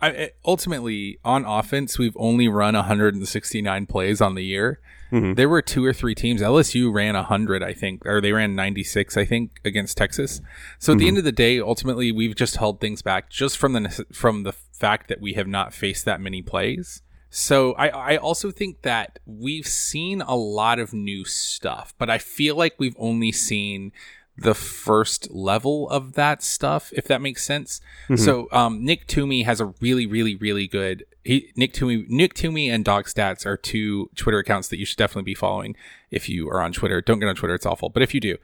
[0.00, 4.80] I, ultimately on offense, we've only run 169 plays on the year.
[5.12, 5.34] Mm-hmm.
[5.34, 6.42] There were two or three teams.
[6.42, 10.40] LSU ran 100, I think, or they ran 96, I think, against Texas.
[10.78, 10.98] So at mm-hmm.
[10.98, 14.42] the end of the day, ultimately, we've just held things back just from the from
[14.42, 17.02] the fact that we have not faced that many plays.
[17.30, 22.18] So I, I also think that we've seen a lot of new stuff, but I
[22.18, 23.92] feel like we've only seen
[24.38, 27.80] the first level of that stuff, if that makes sense.
[28.04, 28.16] Mm-hmm.
[28.16, 32.70] So um, Nick Toomey has a really, really, really good he, Nick Toomey, Nick Toomey
[32.70, 35.74] and Dog Stats are two Twitter accounts that you should definitely be following
[36.10, 37.00] if you are on Twitter.
[37.00, 37.88] Don't get on Twitter; it's awful.
[37.88, 38.36] But if you do,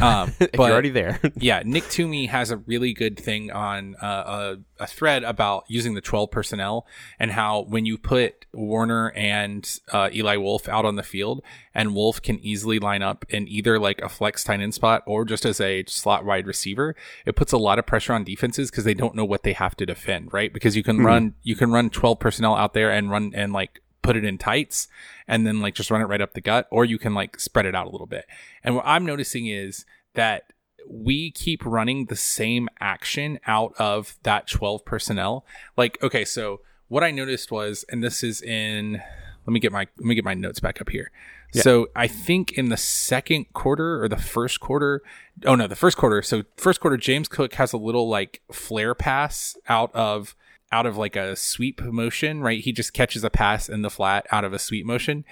[0.00, 3.96] um, if but, you're already there, yeah, Nick Toomey has a really good thing on
[3.96, 6.86] uh, a, a, thread about using the 12 personnel
[7.18, 11.42] and how when you put Woerner and uh, Eli Wolf out on the field,
[11.74, 15.24] and Wolf can easily line up in either like a flex tight end spot or
[15.24, 16.94] just as a slot wide receiver,
[17.26, 19.76] it puts a lot of pressure on defenses because they don't know what they have
[19.76, 20.52] to defend, right?
[20.52, 21.06] Because you can mm-hmm.
[21.06, 24.38] run you can run 12 personnel out there and run and like put it in
[24.38, 24.88] tights
[25.28, 27.66] and then like just run it right up the gut, or you can like spread
[27.66, 28.26] it out a little bit.
[28.64, 29.84] And what I'm noticing is
[30.14, 30.52] that
[30.88, 35.44] we keep running the same action out of that 12 personnel.
[35.76, 39.00] Like, okay, so what I noticed was, and this is in
[39.46, 41.10] let me get my let me get my notes back up here.
[41.52, 41.62] Yeah.
[41.62, 45.02] So I think in the second quarter or the first quarter,
[45.44, 46.22] oh no, the first quarter.
[46.22, 50.36] So first quarter, James Cook has a little like flare pass out of
[50.72, 52.60] out of like a sweep motion, right?
[52.60, 55.24] He just catches a pass in the flat out of a sweep motion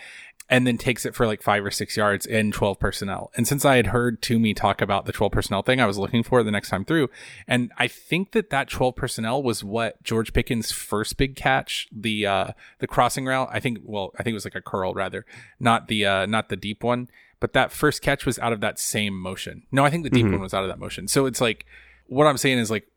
[0.51, 3.31] and then takes it for like five or six yards in 12 personnel.
[3.37, 6.23] And since I had heard Toomey talk about the 12 personnel thing, I was looking
[6.23, 7.11] for the next time through.
[7.47, 12.27] And I think that that 12 personnel was what George Pickens' first big catch, the,
[12.27, 12.47] uh,
[12.79, 13.51] the crossing route.
[13.53, 15.27] I think, well, I think it was like a curl rather,
[15.61, 17.09] not the, uh, not the deep one,
[17.41, 19.65] but that first catch was out of that same motion.
[19.71, 20.35] No, I think the deep mm-hmm.
[20.35, 21.09] one was out of that motion.
[21.09, 21.67] So it's like,
[22.07, 22.89] what I'm saying is like,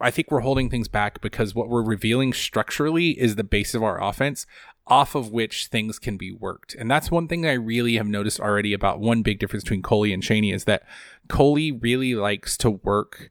[0.00, 3.82] I think we're holding things back because what we're revealing structurally is the base of
[3.82, 4.46] our offense
[4.86, 6.74] off of which things can be worked.
[6.74, 10.12] And that's one thing I really have noticed already about one big difference between Coley
[10.12, 10.82] and Chaney is that
[11.28, 13.30] Coley really likes to work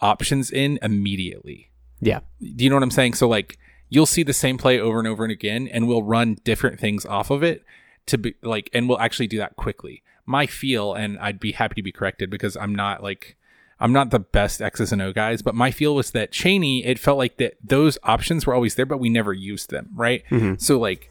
[0.00, 1.70] options in immediately.
[2.00, 2.20] Yeah.
[2.40, 3.14] Do you know what I'm saying?
[3.14, 6.36] So like you'll see the same play over and over and again and we'll run
[6.44, 7.64] different things off of it
[8.06, 10.02] to be like and we'll actually do that quickly.
[10.26, 13.36] My feel and I'd be happy to be corrected because I'm not like
[13.80, 16.98] I'm not the best X's and O guys, but my feel was that Chaney, it
[16.98, 20.22] felt like that those options were always there, but we never used them, right?
[20.30, 20.56] Mm-hmm.
[20.58, 21.10] So like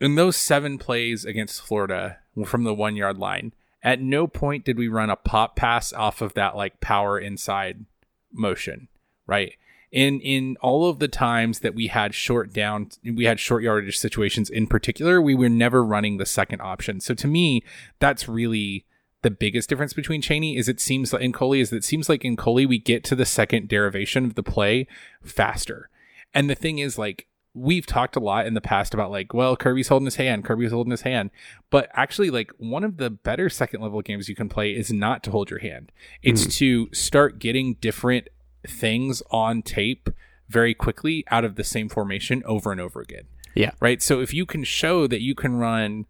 [0.00, 4.78] in those seven plays against Florida from the one yard line, at no point did
[4.78, 7.84] we run a pop pass off of that like power inside
[8.32, 8.88] motion,
[9.26, 9.54] right?
[9.90, 13.98] In in all of the times that we had short down, we had short yardage
[13.98, 17.00] situations in particular, we were never running the second option.
[17.00, 17.64] So to me,
[17.98, 18.84] that's really
[19.22, 22.08] the biggest difference between Chaney is it seems like in Coley is that it seems
[22.08, 24.86] like in Coley we get to the second derivation of the play
[25.22, 25.90] faster.
[26.32, 29.56] And the thing is like we've talked a lot in the past about like, well,
[29.56, 31.30] Kirby's holding his hand, Kirby's holding his hand.
[31.70, 35.22] But actually, like one of the better second level games you can play is not
[35.24, 35.92] to hold your hand.
[36.22, 36.56] It's mm.
[36.56, 38.28] to start getting different
[38.66, 40.10] things on tape
[40.48, 43.24] very quickly out of the same formation over and over again.
[43.54, 43.72] Yeah.
[43.80, 44.02] Right.
[44.02, 46.06] So if you can show that you can run,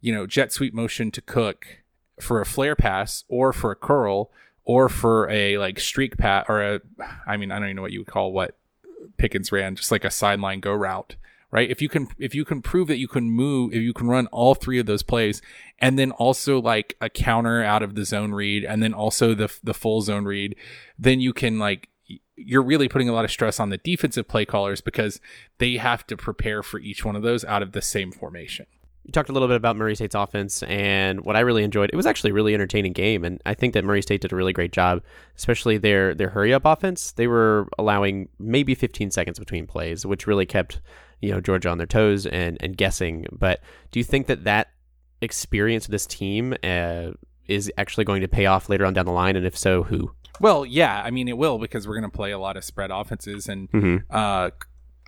[0.00, 1.81] you know, jet sweep motion to cook
[2.22, 4.30] for a flare pass or for a curl
[4.64, 6.80] or for a like streak pat or a
[7.26, 8.56] I mean I don't even know what you would call what
[9.16, 11.16] Pickens ran just like a sideline go route
[11.52, 11.70] right?
[11.70, 14.26] If you can if you can prove that you can move if you can run
[14.28, 15.40] all three of those plays
[15.78, 19.54] and then also like a counter out of the zone read and then also the
[19.62, 20.56] the full zone read
[20.98, 21.88] then you can like
[22.34, 25.20] you're really putting a lot of stress on the defensive play callers because
[25.58, 28.66] they have to prepare for each one of those out of the same formation
[29.04, 31.96] you talked a little bit about Murray State's offense, and what I really enjoyed, it
[31.96, 34.52] was actually a really entertaining game, and I think that Murray State did a really
[34.52, 35.02] great job,
[35.36, 37.12] especially their their hurry up offense.
[37.12, 40.80] They were allowing maybe 15 seconds between plays, which really kept
[41.20, 43.26] you know Georgia on their toes and and guessing.
[43.32, 43.60] But
[43.90, 44.68] do you think that that
[45.20, 47.10] experience of this team uh,
[47.46, 50.12] is actually going to pay off later on down the line, and if so, who?
[50.40, 52.90] Well, yeah, I mean it will because we're going to play a lot of spread
[52.90, 53.96] offenses, and mm-hmm.
[54.10, 54.50] uh,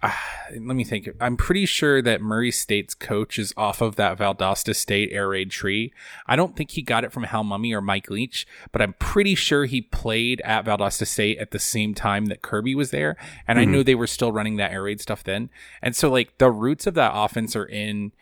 [0.04, 0.12] uh,
[0.52, 1.08] let me think.
[1.20, 5.50] I'm pretty sure that Murray State's coach is off of that Valdosta State air raid
[5.50, 5.92] tree.
[6.26, 9.34] I don't think he got it from Hal Mumme or Mike Leach, but I'm pretty
[9.34, 13.16] sure he played at Valdosta State at the same time that Kirby was there.
[13.46, 13.68] And mm-hmm.
[13.68, 15.50] I know they were still running that air raid stuff then.
[15.82, 18.12] And so, like, the roots of that offense are in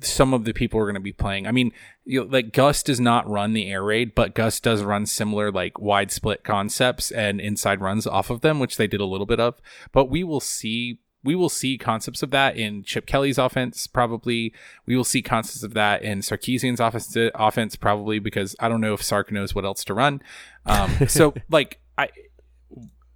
[0.00, 1.46] some of the people are going to be playing.
[1.46, 1.72] I mean,
[2.04, 5.52] you know, like Gus does not run the air raid, but Gus does run similar
[5.52, 9.26] like wide split concepts and inside runs off of them, which they did a little
[9.26, 9.60] bit of.
[9.92, 14.52] But we will see we will see concepts of that in Chip Kelly's offense, probably.
[14.84, 18.92] We will see concepts of that in Sarkisian's offense, offense probably, because I don't know
[18.92, 20.20] if Sark knows what else to run.
[20.66, 22.10] Um, so, like, I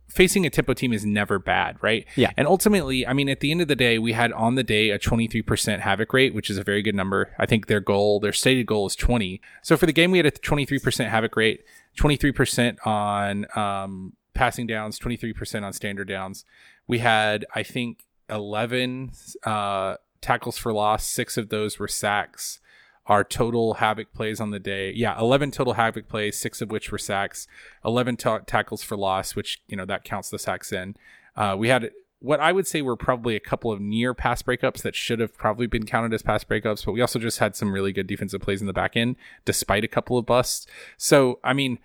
[0.09, 2.07] facing a tempo team is never bad, right?
[2.16, 2.33] Yeah.
[2.37, 4.90] And ultimately, I mean, at the end of the day, we had on the day
[4.90, 7.35] a 23% havoc rate, which is a very good number.
[7.38, 9.40] I think their goal, their stated goal is 20.
[9.62, 11.64] So for the game, we had a 23% havoc rate,
[11.99, 16.44] 23% on um, passing downs, 23% on standard downs.
[16.87, 19.12] We had, I think, 11
[19.44, 21.05] uh, tackles for loss.
[21.05, 22.61] Six of those were sacks.
[23.09, 26.92] Our total havoc plays on the day, yeah, 11 total havoc plays, six of which
[26.92, 27.49] were sacks,
[27.85, 30.94] 11 ta- tackles for loss, which, you know, that counts the sacks in.
[31.35, 31.90] Uh, we had
[32.21, 35.37] what I would say were probably a couple of near pass breakups that should have
[35.37, 38.40] probably been counted as pass breakups, but we also just had some really good defensive
[38.40, 40.66] plays in the back end, despite a couple of busts.
[40.97, 41.79] So, I mean,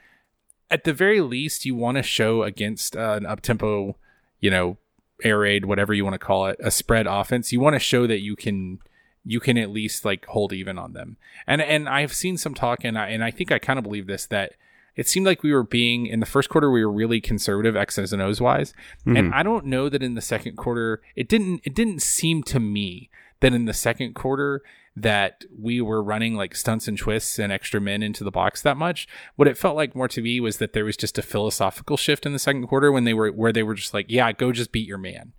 [0.72, 3.96] at the very least, you want to show against uh, an up tempo,
[4.40, 4.78] you know,
[5.24, 7.52] air raid, whatever you want to call it, a spread offense.
[7.54, 8.80] You want to show that you can
[9.26, 11.18] you can at least like hold even on them.
[11.48, 14.08] And and I've seen some talk, and I and I think I kind of believe
[14.08, 14.54] this that
[14.96, 18.14] it seemed like we were being in the first quarter we were really conservative X's
[18.14, 18.74] and O's wise,
[19.06, 19.18] Mm-hmm.
[19.18, 22.60] and I don't know that in the second quarter it didn't it didn't seem to
[22.60, 23.10] me
[23.40, 24.62] that in the second quarter
[24.96, 28.78] that we were running like stunts and twists and extra men into the box that
[28.78, 29.08] much.
[29.36, 32.28] What it felt like more to me was that there was just a philosophical shift
[32.28, 34.72] in the second quarter when they were where they were just like, yeah, go just
[34.72, 35.34] beat your man.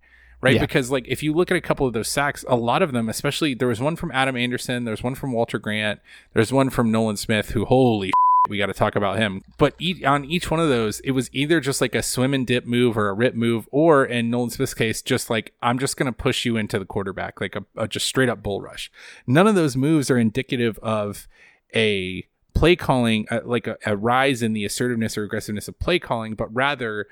[0.44, 0.56] Right.
[0.56, 0.60] Yeah.
[0.60, 3.08] Because like if you look at a couple of those sacks, a lot of them,
[3.08, 6.00] especially there was one from Adam Anderson, there's one from Walter Grant,
[6.34, 8.12] there's one from Nolan Smith, who holy
[8.50, 9.42] we got to talk about him.
[9.56, 12.66] But on each one of those, it was either just like a swim and dip
[12.66, 16.12] move or a rip move, or in Nolan Smith's case, just like I'm just going
[16.12, 18.92] to push you into the quarterback, like a, a just straight up bull rush.
[19.26, 21.26] None of those moves are indicative of
[21.74, 25.98] a play calling, uh, like a, a rise in the assertiveness or aggressiveness of play
[25.98, 27.06] calling, but rather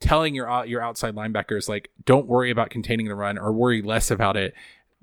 [0.00, 4.10] telling your your outside linebackers like don't worry about containing the run or worry less
[4.10, 4.54] about it.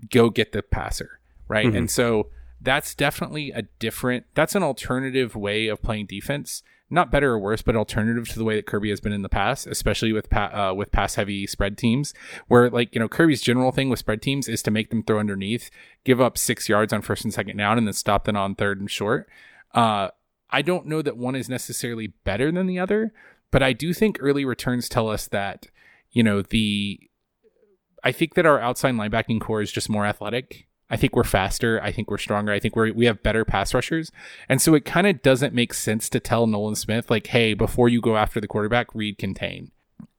[0.10, 1.68] Go get the passer right?
[1.68, 1.78] Mhm.
[1.78, 2.30] and so
[2.62, 6.64] that's definitely a different that's an alternative way of playing defense.
[6.94, 9.30] Not better or worse but alternative to the way that kirby has been in the
[9.30, 12.14] past especially with pa- uh, with pass heavy spread teams
[12.48, 15.18] where like you know kirby's general thing with spread teams is to make them throw
[15.20, 15.70] underneath
[16.04, 18.80] give up six yards on first and second down and then stop them on third
[18.82, 19.30] and short.
[19.74, 20.10] Uh,
[20.50, 23.14] i don't know that one is necessarily better than the other
[23.52, 25.68] but I do think early returns tell us that,
[26.12, 27.00] you know, the
[28.04, 30.68] I think that our outside linebacking core is just more athletic.
[30.90, 31.80] I think we're faster.
[31.82, 32.52] I think we're stronger.
[32.52, 34.12] I think we're we have better pass rushers.
[34.50, 37.88] And so it kind of doesn't make sense to tell Nolan Smith, like, hey, before
[37.88, 39.72] you go after the quarterback, read contain.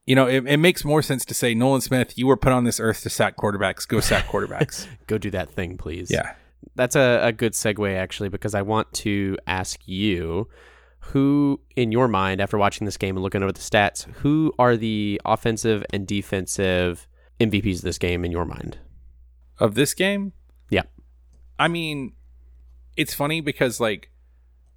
[0.07, 2.65] You know, it, it makes more sense to say, Nolan Smith, you were put on
[2.65, 3.87] this earth to sack quarterbacks.
[3.87, 4.87] Go sack quarterbacks.
[5.07, 6.11] Go do that thing, please.
[6.11, 6.35] yeah.
[6.75, 10.49] That's a, a good segue, actually, because I want to ask you
[11.07, 14.77] who, in your mind, after watching this game and looking over the stats, who are
[14.77, 17.07] the offensive and defensive
[17.41, 18.79] MVPs of this game in your mind?
[19.59, 20.33] Of this game?
[20.71, 20.83] Yeah.
[21.59, 22.13] I mean,
[22.97, 24.11] it's funny because like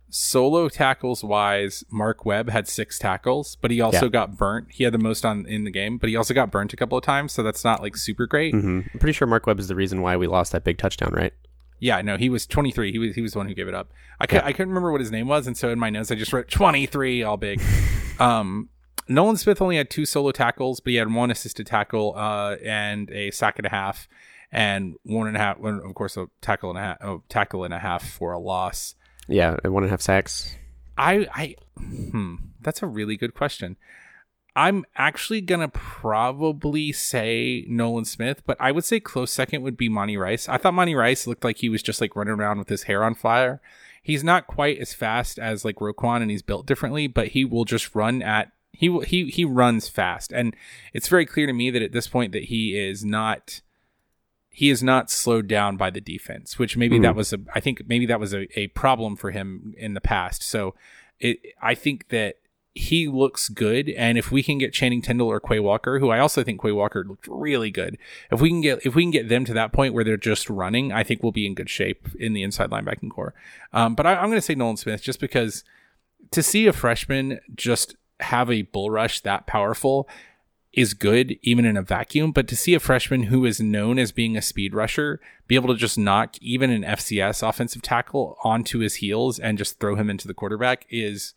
[0.10, 4.10] solo tackles wise, Mark Webb had six tackles, but he also Yeah.
[4.12, 4.68] got burnt.
[4.72, 6.98] He had the most on in the game, but he also got burnt a couple
[6.98, 8.54] of times, so that's not like super great.
[8.54, 11.12] hmm I'm pretty sure Mark Webb is the reason why we lost that big touchdown,
[11.14, 11.34] right?
[11.80, 12.92] Yeah, no, he was 23.
[12.92, 13.92] He was he was the one who gave it up.
[14.20, 14.46] I could, Yeah.
[14.46, 16.50] I couldn't remember what his name was, and so in my notes I just wrote
[16.50, 17.62] 23 all big.
[18.20, 18.70] um,
[19.08, 23.10] Nolan Smith only had two solo tackles, but he had one assisted tackle uh, and
[23.12, 24.08] a sack and a half,
[24.52, 25.60] and one and a half.
[25.64, 28.96] Of course, a tackle and a half, oh, tackle and a half for a loss.
[29.28, 30.56] Yeah, and one and a half sacks.
[30.98, 33.76] I I hmm, that's a really good question.
[34.56, 39.90] I'm actually gonna probably say Nolan Smith, but I would say close second would be
[39.90, 40.48] Monty Rice.
[40.48, 43.04] I thought Monty Rice looked like he was just like running around with his hair
[43.04, 43.62] on fire.
[44.02, 47.66] He's not quite as fast as like Roquan, and he's built differently, but he will
[47.66, 50.56] just run at he will he he runs fast, and
[50.94, 53.62] it's very clear to me that at this point that he is not
[54.50, 57.18] he is not slowed down by the defense, which maybe that hmm.
[57.18, 60.44] was a I think maybe that was a, a problem for him in the past.
[60.44, 60.76] So
[61.20, 62.36] it I think that
[62.76, 66.20] he looks good, and if we can get Channing Tindall or Quay Walker, who I
[66.20, 67.98] also think Quay Walker looked really good,
[68.30, 70.50] if we can get if we can get them to that point where they're just
[70.50, 73.34] running, I think we'll be in good shape in the inside linebacking core.
[73.72, 75.64] Um, but I, I'm going to say Nolan Smith just because
[76.32, 80.10] to see a freshman just have a bull rush that powerful
[80.74, 84.12] is good even in a vacuum but to see a freshman who is known as
[84.12, 88.80] being a speed rusher be able to just knock even an FCS offensive tackle onto
[88.80, 91.34] his heels and just throw him into the quarterback is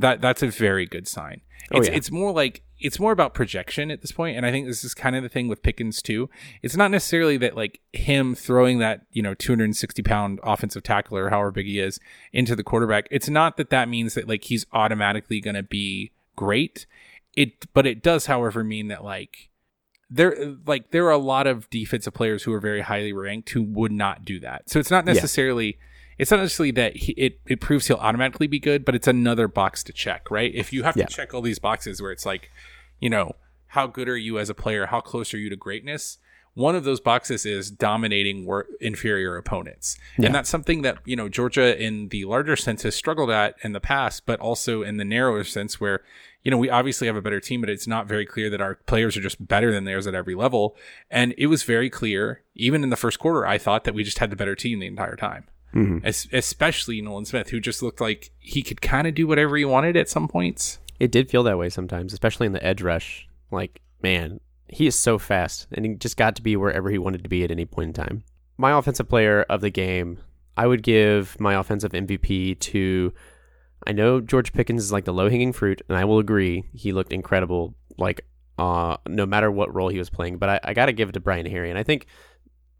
[0.00, 1.42] that that's a very good sign.
[1.72, 1.94] Oh, It's yeah.
[1.94, 4.94] it's more like it's more about projection at this point and I think this is
[4.94, 6.30] kind of the thing with Pickens too.
[6.62, 11.50] It's not necessarily that like him throwing that, you know, 260 pound offensive tackler, however
[11.52, 12.00] big he is
[12.32, 13.06] into the quarterback.
[13.10, 16.86] It's not that that means that like he's automatically going to be great.
[17.36, 19.50] It but it does however mean that like
[20.08, 23.62] there like there are a lot of defensive players who are very highly ranked who
[23.62, 24.68] would not do that.
[24.68, 25.22] So it's not Yeah.
[26.20, 29.48] It's not necessarily that he, it it proves he'll automatically be good, but it's another
[29.48, 30.54] box to check, right?
[30.54, 31.06] If you have Yeah.
[31.06, 32.50] to check all these boxes where it's like,
[33.00, 33.32] you know,
[33.68, 34.86] how good are you as a player?
[34.86, 36.18] How close are you to greatness?
[36.54, 39.96] One of those boxes is dominating wor- inferior opponents.
[40.18, 40.26] Yeah.
[40.26, 43.72] And that's something that, you know, Georgia in the larger sense has struggled at in
[43.72, 46.00] the past, but also in the narrower sense where,
[46.42, 48.74] you know, we obviously have a better team, but it's not very clear that our
[48.86, 50.76] players are just better than theirs at every level.
[51.08, 54.18] And it was very clear, even in the first quarter, I thought that we just
[54.18, 55.46] had the better team the entire time.
[56.04, 59.64] Es- especially Nolan Smith, who just looked like he could kind of do whatever he
[59.64, 60.78] wanted at some points.
[60.98, 63.28] It did feel that way sometimes, especially in the edge rush.
[63.50, 67.22] Like, man, he is so fast, and he just got to be wherever he wanted
[67.22, 68.24] to be at any point in time.
[68.58, 70.18] My offensive player of the game,
[70.56, 73.12] I would give my offensive MVP to.
[73.86, 76.92] I know George Pickens is like the low hanging fruit, and I will agree he
[76.92, 77.74] looked incredible.
[77.96, 78.26] Like,
[78.58, 81.12] uh, no matter what role he was playing, but I, I got to give it
[81.12, 82.06] to Brian Herrien, and I think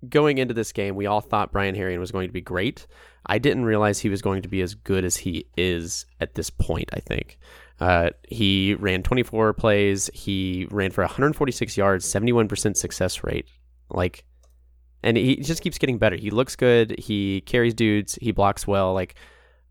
[0.09, 2.87] going into this game, we all thought Brian Herrien was going to be great.
[3.27, 6.51] I didn't realize he was going to be as good as he is at this
[6.51, 7.39] point, I think.
[7.79, 10.11] Uh, he ran 24 plays.
[10.13, 13.47] He ran for 146 yards, 71% success rate.
[13.91, 14.25] Like,
[15.03, 16.17] and he just keeps getting better.
[16.17, 16.99] He looks good.
[16.99, 18.19] He carries dudes.
[18.21, 18.93] He blocks well.
[18.93, 19.15] Like,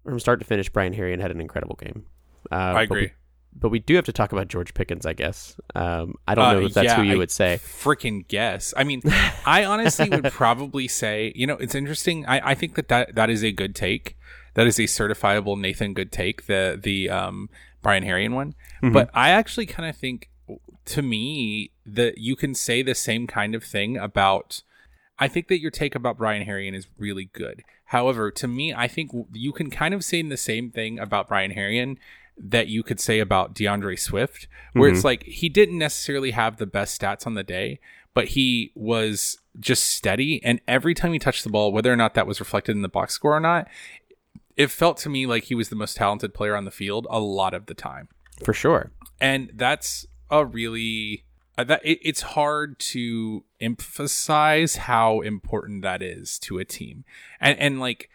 [0.03, 2.05] from start to finish, Brian Herrien had an incredible game.
[2.51, 3.11] Uh, I agree.
[3.53, 5.59] But we, do have to talk about George Pickens, I guess.
[5.75, 7.59] Um, I don't know Uh, if that's who you I would say.
[7.61, 8.73] Freaking guess.
[8.77, 9.01] I mean,
[9.45, 12.25] I honestly would probably say, you know, it's interesting.
[12.25, 14.17] I, I think that, that that is a good take.
[14.53, 16.45] That is a certifiable Nathan good take.
[16.45, 17.49] The the um,
[17.81, 18.53] Brian Herrien one.
[18.83, 18.93] Mm-hmm.
[18.93, 20.29] But I actually kind of think,
[20.85, 24.63] to me, that you can say the same kind of thing about.
[25.21, 27.63] I think that your take about Brian Herrien is really good.
[27.85, 31.51] However, to me, I think you can kind of say the same thing about Brian
[31.51, 31.97] Herrien
[32.41, 36.65] that you could say about D'Andre Swift, where it's like he didn't necessarily have the
[36.65, 37.79] best stats on the day,
[38.13, 40.43] but he was just steady.
[40.43, 42.89] And every time he touched the ball, whether or not that was reflected in the
[42.89, 43.67] box score or not,
[44.55, 47.19] it felt to me like he was the most talented player on the field a
[47.19, 48.09] lot of the time
[48.43, 48.91] For sure.
[49.19, 51.23] and that's a really
[51.57, 57.05] uh, that it, it's hard to emphasize how important that is to a team
[57.39, 58.09] and and like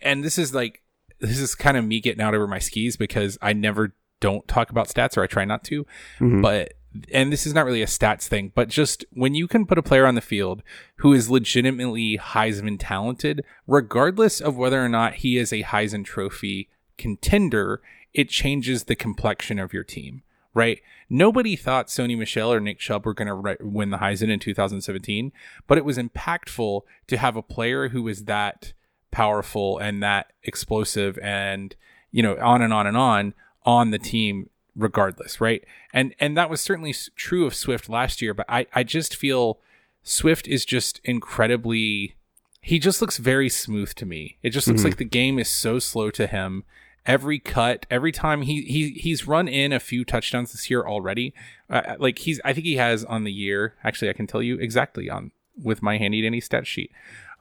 [0.00, 0.82] and this is like
[1.20, 4.70] this is kind of me getting out over my skis because i never don't talk
[4.70, 5.84] about stats or i try not to
[6.18, 6.40] mm-hmm.
[6.40, 6.74] but
[7.12, 9.82] and this is not really a stats thing but just when you can put a
[9.82, 10.62] player on the field
[10.96, 16.68] who is legitimately heisman talented regardless of whether or not he is a heisman trophy
[16.96, 17.80] contender
[18.14, 20.22] it changes the complexion of your team
[20.58, 20.80] right?
[21.08, 25.32] Nobody thought Sony Michel or Nick Chubb were going to win the Heisman in 2017,
[25.68, 28.72] but it was impactful to have a player who was that
[29.10, 31.74] powerful and that explosive and,
[32.10, 33.34] you know, on and on and on
[33.64, 35.64] on the team regardless, right?
[35.92, 39.58] And and that was certainly true of Swift last year, but I I just feel
[40.02, 42.16] Swift is just incredibly
[42.60, 44.36] he just looks very smooth to me.
[44.42, 46.64] It just looks like the game is so slow to him.
[47.06, 51.32] Every cut, every time he he he's run in a few touchdowns this year already.
[51.70, 53.74] Uh, like he's, I think he has on the year.
[53.82, 56.90] Actually, I can tell you exactly on with my handy dandy stat sheet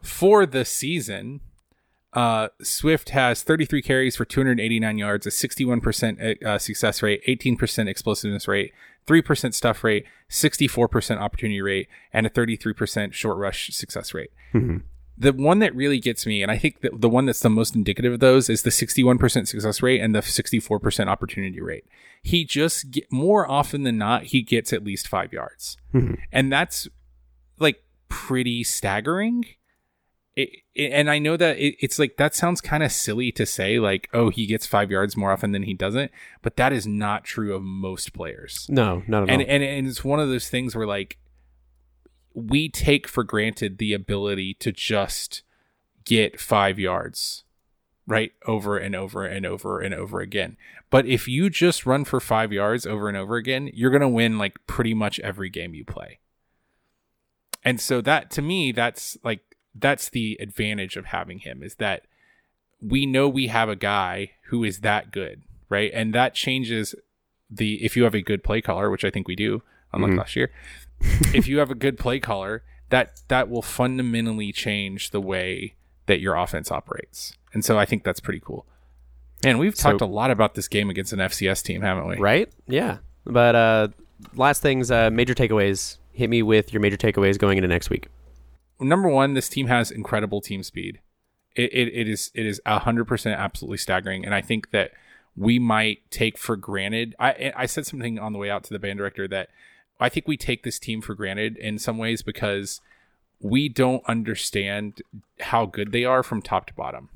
[0.02, 1.42] for the season.
[2.18, 8.48] Uh, Swift has 33 carries for 289 yards, a 61% uh, success rate, 18% explosiveness
[8.48, 8.74] rate,
[9.06, 14.32] 3% stuff rate, 64% opportunity rate, and a 33% short rush success rate
[15.18, 17.76] the one that really gets me, and I think that the one that's the most
[17.76, 21.86] indicative of those is the 61% success rate and the 64% opportunity rate.
[22.22, 25.78] He just get, more often than not, he gets at least five yards,
[26.32, 26.88] and that's
[27.60, 29.46] like pretty staggering.
[30.38, 33.46] It, it- and I know that it, it's like that sounds kind of silly to
[33.46, 36.12] say, like, oh, he gets five yards more often than he doesn't,
[36.42, 38.68] but that is not true of most players.
[38.70, 39.48] No, not at and, all.
[39.50, 41.18] and and it's one of those things where like
[42.34, 45.42] we take for granted the ability to just
[46.06, 47.44] get five yards
[48.06, 50.56] right over and over and over and over again.
[50.92, 54.08] But if you just run for five yards over and over again you're going to
[54.08, 56.20] win like pretty much every game you play.
[57.64, 59.47] And so that to me that's like
[59.80, 62.04] that's the advantage of having him is that
[62.82, 66.96] we know we have a guy who is that good right and that changes
[67.50, 69.62] the if you have a good play caller which i think we do
[69.94, 70.52] unlike last year
[71.34, 75.76] if you have a good play caller that that will fundamentally change the way
[76.06, 78.66] that your offense operates and so i think that's pretty cool
[79.44, 82.18] and we've So- talked a lot about this game against an fcs team haven't we
[82.18, 82.50] right?
[82.68, 82.98] Yeah.
[83.30, 83.88] But uh,
[84.36, 85.98] last things, uh, major takeaways.
[86.14, 88.08] Hit me with your major takeaways going into next week.
[88.80, 91.00] Number one, this team has incredible team speed.
[91.56, 94.92] It, it, it is it is hundred percent absolutely staggering, and I think that
[95.36, 97.16] we might take for granted.
[97.20, 99.50] I I said something on the way out to the band director that
[100.00, 102.80] I think we take this team for granted in some ways because
[103.40, 105.02] we don't understand
[105.40, 107.10] how good they are from top to bottom.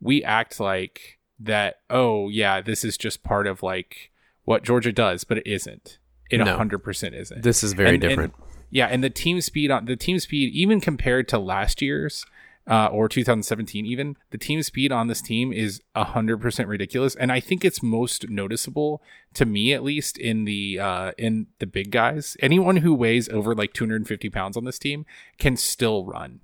[0.00, 1.76] we act like that.
[1.88, 4.10] Oh yeah, this is just part of like
[4.44, 5.98] what Georgia does, but it isn't.
[6.30, 6.56] It No.
[6.56, 7.42] hundred percent isn't.
[7.42, 8.34] This is very And- and- different.
[8.70, 12.24] Yeah, and the team speed on the team speed, even compared to last year's
[12.70, 17.32] uh, or 2017, even the team speed on this team is hundred percent ridiculous, and
[17.32, 19.02] I think it's most noticeable
[19.34, 22.36] to me, at least, in the uh, in the big guys.
[22.40, 25.04] Anyone who weighs over like 250 pounds on this team
[25.38, 26.40] can still run,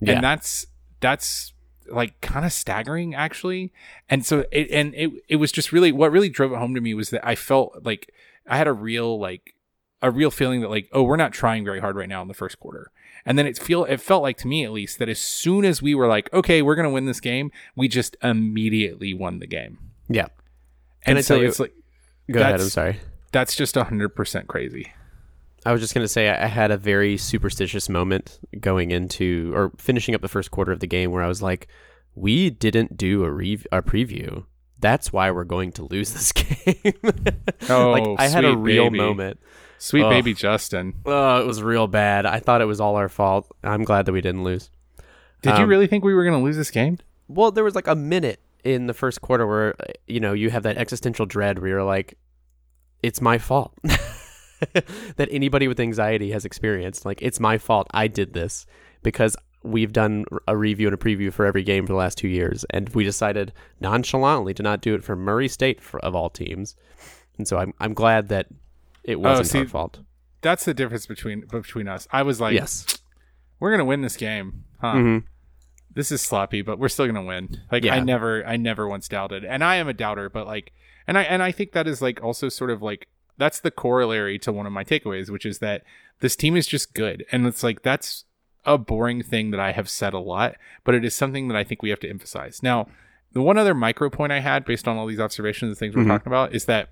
[0.00, 0.14] yeah.
[0.14, 0.66] and that's
[1.00, 1.52] that's
[1.90, 3.70] like kind of staggering actually
[4.08, 6.80] and so it and it, it was just really what really drove it home to
[6.80, 8.10] me was that i felt like
[8.46, 9.54] i had a real like
[10.04, 12.34] a real feeling that like oh we're not trying very hard right now in the
[12.34, 12.90] first quarter
[13.26, 15.80] and then it feel it felt like to me at least that as soon as
[15.80, 19.78] we were like okay we're gonna win this game we just immediately won the game
[20.08, 20.26] yeah.
[21.06, 21.74] and I so you- it's like
[22.30, 22.60] Go ahead.
[22.60, 23.00] I'm sorry.
[23.32, 24.92] that's just 100% crazy
[25.66, 29.72] I was just going to say I had a very superstitious moment going into or
[29.78, 31.68] finishing up the first quarter of the game where I was like,
[32.14, 34.44] we didn't do a, rev- a preview.
[34.80, 36.92] That's why we're going to lose this game.
[37.70, 38.98] Oh, like I had a real baby.
[38.98, 39.40] moment.
[39.84, 40.10] Sweet Ugh.
[40.10, 42.24] baby justin Oh, it was real bad.
[42.26, 43.46] I thought it was all our fault.
[43.62, 44.70] I'm glad that we didn't lose.
[45.42, 47.86] did you Um, really think we were gonna lose this game Well, there was like
[47.88, 49.74] a minute in the first quarter where
[50.06, 52.16] you know you have that existential dread where you're like,
[53.02, 53.74] it's my fault
[55.16, 57.04] that anybody with anxiety has experienced.
[57.04, 57.86] Like it's my fault.
[57.92, 58.64] I did this
[59.02, 62.28] because we've done a review and a preview for every game for the last two
[62.28, 66.30] years, and we decided nonchalantly to not do it for Murray State for, of all
[66.30, 66.74] teams.
[67.36, 68.46] And so I'm I'm glad that
[69.04, 70.00] it wasn't see, our fault.
[70.40, 72.98] that's the difference between between us i was like yes.
[73.60, 75.18] we're gonna win this game huh hmm
[75.94, 79.44] this is sloppy but we're still gonna win like i never i never once doubted
[79.44, 80.72] and i am a doubter but like
[81.06, 83.06] and i and i think that is like also sort of like
[83.38, 85.84] that's the corollary to one of my takeaways which is that
[86.18, 88.24] this team is just good and it's like that's
[88.64, 91.62] a boring thing that i have said a lot but it is something that i
[91.62, 92.88] think we have to emphasize now
[93.32, 96.02] the one other micro point i had based on all these observations and things we're
[96.02, 96.08] Mhm.
[96.08, 96.88] talking about is that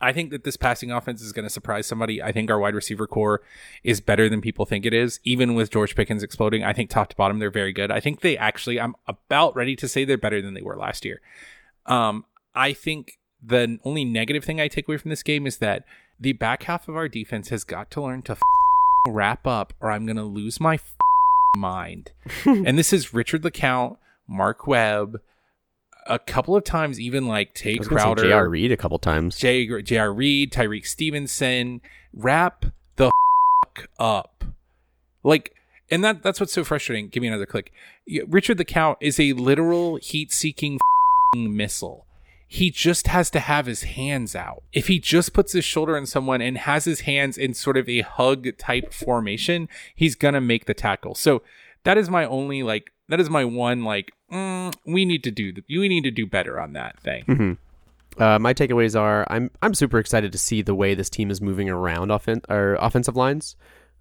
[0.00, 2.22] I think that this passing offense is going to surprise somebody.
[2.22, 3.42] I think our wide receiver core
[3.82, 6.64] is better than people think it is, even with George Pickens exploding.
[6.64, 7.90] I think top to bottom, they're very good.
[7.90, 11.04] I think they actually, I'm about ready to say they're better than they were last
[11.04, 11.20] year.
[11.86, 12.24] Um,
[12.54, 15.84] I think the only negative thing I take away from this game is that
[16.18, 18.42] the back half of our defense has got to learn to f-
[19.08, 20.96] wrap up, or I'm going to lose my f-
[21.56, 22.12] mind.
[22.44, 25.20] and this is Richard LeCounte, Mark Webb,
[26.06, 28.22] a couple of times, even like Tae Crowder.
[28.22, 28.48] J.R.
[28.48, 29.36] Reed a couple times.
[29.38, 30.12] J- J.R.
[30.12, 31.80] Reed, Tyrique Stevenson,
[32.12, 33.10] wrap the
[33.64, 34.44] fuck up.
[35.22, 35.54] Like,
[35.90, 37.08] and that that's what's so frustrating.
[37.08, 37.72] Give me another click.
[38.26, 42.06] Richard LeCounte is a literal heat-seeking f***ing missile.
[42.46, 44.62] He just has to have his hands out.
[44.72, 47.88] If he just puts his shoulder on someone and has his hands in sort of
[47.88, 51.14] a hug type formation, he's gonna make the tackle.
[51.14, 51.42] So
[51.84, 52.90] that is my only like.
[53.08, 54.12] That is my one like.
[54.32, 55.52] Mm, we need to do.
[55.52, 57.24] The, we need to do better on that thing.
[57.24, 57.52] hmm
[58.16, 61.40] Uh, my takeaways are I'm I'm super excited to see the way this team is
[61.40, 63.56] moving around offen- or offensive lines.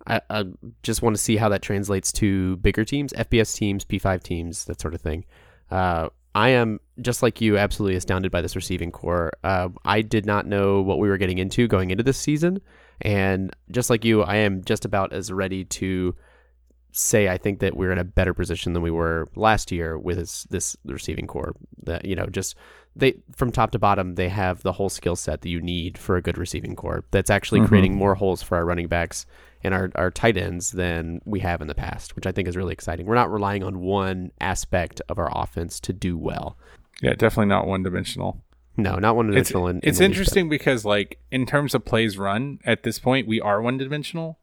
[0.07, 0.45] I, I
[0.83, 4.81] just want to see how that translates to bigger teams, FBS teams, P5 teams, that
[4.81, 5.23] sort of thing.
[5.71, 9.31] Uh, I am just like you, absolutely astounded by this receiving core.
[9.43, 12.59] Uh, I did not know what we were getting into going into this season,
[13.01, 16.15] and just like you, I am just about as ready to
[16.95, 20.17] say I think that we're in a better position than we were last year with
[20.17, 21.53] this, this receiving core.
[21.83, 22.55] That you know, just
[22.95, 26.15] they from top to bottom, they have the whole skill set that you need for
[26.15, 27.03] a good receiving core.
[27.11, 27.67] That's actually Mhm.
[27.67, 29.25] creating more holes for our running backs
[29.63, 32.55] and our, our tight ends than we have in the past, which I think is
[32.57, 33.05] really exciting.
[33.05, 36.57] We're not relying on one aspect of our offense to do well.
[37.01, 38.43] Yeah, definitely not one dimensional.
[38.75, 39.67] No, not one dimensional.
[39.67, 43.27] in, in it's least interesting because, like, in terms of plays run, at this point,
[43.27, 44.37] we are one dimensional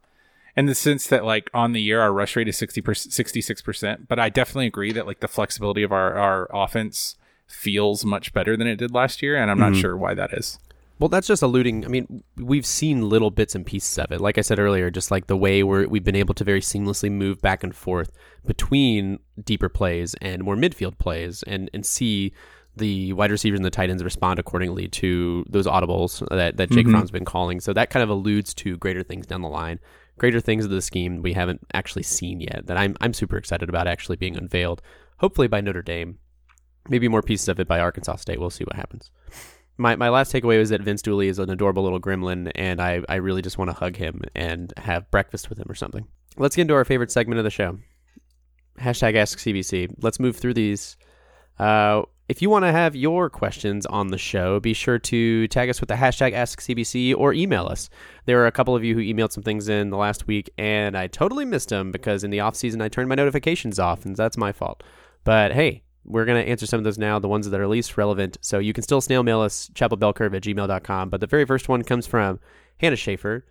[0.56, 4.08] in the sense that, like, on the year, our rush rate is 60 66%.
[4.08, 8.56] But I definitely agree that, like, the flexibility of our, our offense feels much better
[8.56, 9.36] than it did last year.
[9.36, 9.80] And I'm not Mhm.
[9.80, 10.58] sure why that is.
[10.98, 11.84] Well, that's just alluding.
[11.86, 14.20] I mean, we've seen little bits and pieces of it.
[14.20, 17.10] Like I said earlier, just like the way where we've been able to very seamlessly
[17.10, 18.12] move back and forth
[18.46, 22.32] between deeper plays and more midfield plays, and and see
[22.76, 26.86] the wide receivers and the tight ends respond accordingly to those audibles that that Jake
[26.86, 26.90] Mhm.
[26.90, 27.60] Fromm's been calling.
[27.60, 29.78] So that kind of alludes to greater things down the line,
[30.20, 32.66] greater things of the scheme we haven't actually seen yet.
[32.66, 34.82] That I'm I'm super excited about actually being unveiled.
[35.18, 36.18] Hopefully by Notre Dame,
[36.88, 38.38] maybe more pieces of it by Arkansas State.
[38.38, 39.10] We'll see what happens
[39.80, 43.00] my, my last takeaway was that Vince Dooley is an adorable little gremlin, and I,
[43.08, 46.06] I really just want to hug him and have breakfast with him or something.
[46.36, 47.78] Let's get into our favorite segment of the show.
[48.78, 49.94] Hashtag Ask CBC.
[50.02, 50.98] Let's move through these.
[51.58, 55.68] Uh, if you want to have your questions on the show, be sure to tag
[55.68, 57.90] us with the hashtag AskCBC or email us.
[58.24, 60.96] There are a couple of you who emailed some things in the last week, and
[60.96, 64.14] I totally missed them because in the off season I turned my notifications off, and
[64.14, 64.84] that's my fault.
[65.24, 67.98] But hey, we're going to answer some of those now, the ones that are least
[67.98, 68.38] relevant.
[68.42, 71.10] So you can still snail mail us, chapelbellcurve at gmail.com.
[71.10, 72.38] But the very first one comes from
[72.78, 73.44] Hannah Schaefer.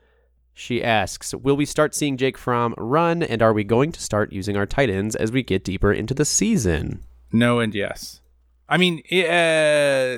[0.53, 4.31] She asks, Will we start seeing Jake Fromm run, and are we going to start
[4.31, 7.03] using our tight ends as we get deeper into the season?
[7.33, 8.21] No and yes.
[8.71, 10.17] I mean, uh,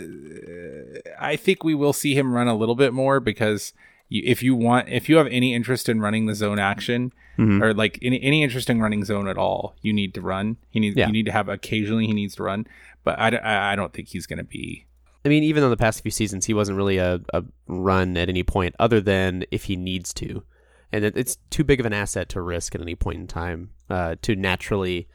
[1.19, 3.73] I think we will see him run a little bit more because
[4.09, 7.61] you, if you want, if you have any interest in running the zone action Mhm.
[7.61, 10.57] or like any, any interest in running zone at all, you need to run.
[10.69, 11.07] He needs, Yeah.
[11.07, 12.67] you need to have occasionally he needs to run,
[13.05, 14.85] but I don't think he's going to be.
[15.23, 18.27] I mean, even though the past few seasons he wasn't really a, a run at
[18.27, 20.43] any point other than if he needs to.
[20.91, 23.69] And it, it's too big of an asset to risk at any point in time
[23.89, 25.07] uh, to naturally,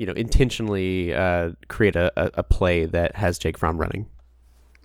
[0.00, 4.08] you know, intentionally uh, create a, a, play that has Jake Fromm running.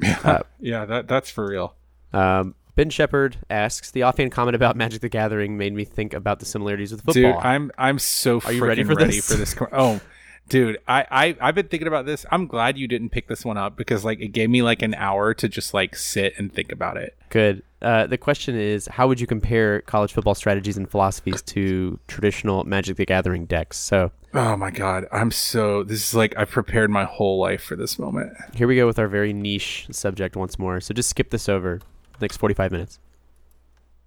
[0.04, 1.74] Uh, yeah, that that's for real.
[2.12, 6.42] Um, ben Shepard asks, the offhand comment about Magic the Gathering made me think about
[6.42, 7.32] the similarities with football.
[7.32, 9.32] Dude, I'm I'm so Are you ready for ready this?
[9.32, 9.56] for this.
[9.72, 10.02] Oh,
[10.50, 12.26] dude, I, I I've been thinking about this.
[12.30, 14.96] I'm glad you didn't pick this one up because like it gave me like an
[14.96, 17.18] hour to just like sit and think about it.
[17.30, 17.64] Good.
[17.86, 22.64] Uh, the question is, how would you compare college football strategies and philosophies to traditional
[22.64, 23.78] Magic the Gathering decks?
[23.78, 27.76] So Oh my god, I'm so this is like I've prepared my whole life for
[27.76, 28.34] this moment.
[28.56, 30.82] here we go with our very niche subject once more.
[30.82, 31.80] So just skip this over
[32.20, 33.00] next 45 minutes.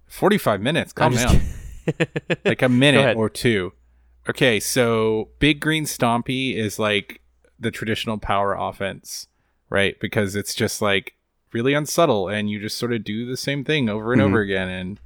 [0.07, 1.39] 45 minutes, calm down.
[2.43, 3.71] like a minute or two.
[4.27, 7.21] Okay, so Big Green Stompy is like
[7.57, 9.27] the traditional power offense,
[9.69, 9.97] right?
[9.99, 11.13] Because it's just like
[11.51, 14.25] really unsubtle and you just sort of do the same thing over and Mhm.
[14.25, 14.99] over again and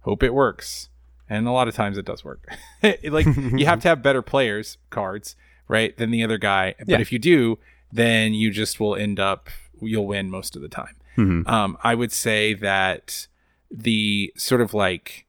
[0.00, 0.88] hope it works.
[1.30, 2.46] And a lot of times it does work.
[2.82, 3.26] like
[3.56, 5.36] you have to have better players cards,
[5.68, 6.74] right, than the other guy.
[6.78, 7.00] But Yeah.
[7.00, 7.58] if you do,
[7.92, 9.48] then you just will end up
[9.80, 10.96] you'll win most of the time.
[11.16, 11.48] Mhm.
[11.48, 13.26] Um, I would say that
[13.70, 15.26] the sort of like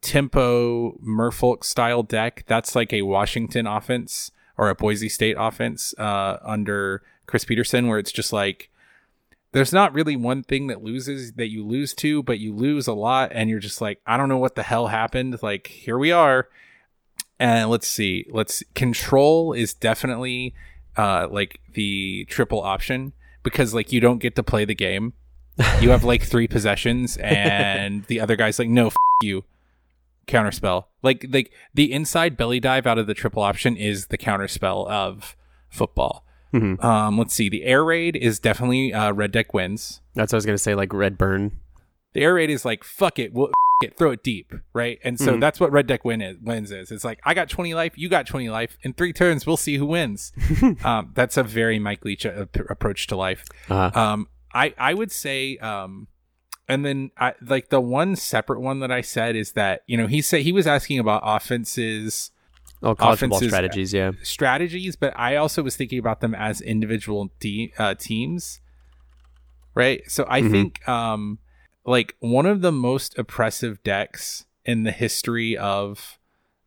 [0.00, 6.38] tempo Merfolk style deck, that's like a Washington offense or a Boise State offense uh,
[6.42, 8.69] under Chris Petersen, where it's just like
[9.52, 12.92] there's not really one thing that loses that you lose to, but you lose a
[12.92, 15.42] lot, and you're just like, I don't know what the hell happened.
[15.42, 16.48] Like here we are,
[17.38, 20.54] and let's see, let's control is definitely
[20.96, 25.14] uh, like the triple option because like you don't get to play the game.
[25.80, 29.44] You have like three possessions, and the other guy's like, no, f- you
[30.26, 30.84] counterspell.
[31.02, 35.36] Like like the inside belly dive out of the triple option is the counterspell of
[35.68, 36.24] football.
[36.52, 36.82] Mhm.
[36.84, 37.48] Um, let's see.
[37.48, 40.00] The air raid is definitely uh, red deck wins.
[40.14, 41.52] That's what I was going to say, like Red Burn.
[42.12, 43.50] The air raid is like fuck it, we'll
[43.82, 44.98] it, throw it deep, right?
[45.04, 45.40] And so Mhm.
[45.40, 46.90] that's what red deck win is, wins is.
[46.90, 48.76] It's like I got twenty life, you got twenty life.
[48.82, 50.32] In three turns, we'll see who wins.
[50.84, 53.44] um, that's a very Mike Leach uh, p- approach to life.
[53.68, 56.08] Uh, Um, I I would say, um,
[56.68, 60.08] and then I like the one separate one that I said is that you know
[60.08, 62.32] he said he was asking about offenses
[62.82, 64.12] oh, college football strategies, yeah.
[64.22, 68.60] strategies, but I also was thinking about them as individual de- uh, teams,
[69.74, 70.02] right?
[70.10, 70.50] So I Mhm.
[70.50, 71.38] think um,
[71.84, 76.18] like one of the most oppressive decks in the history of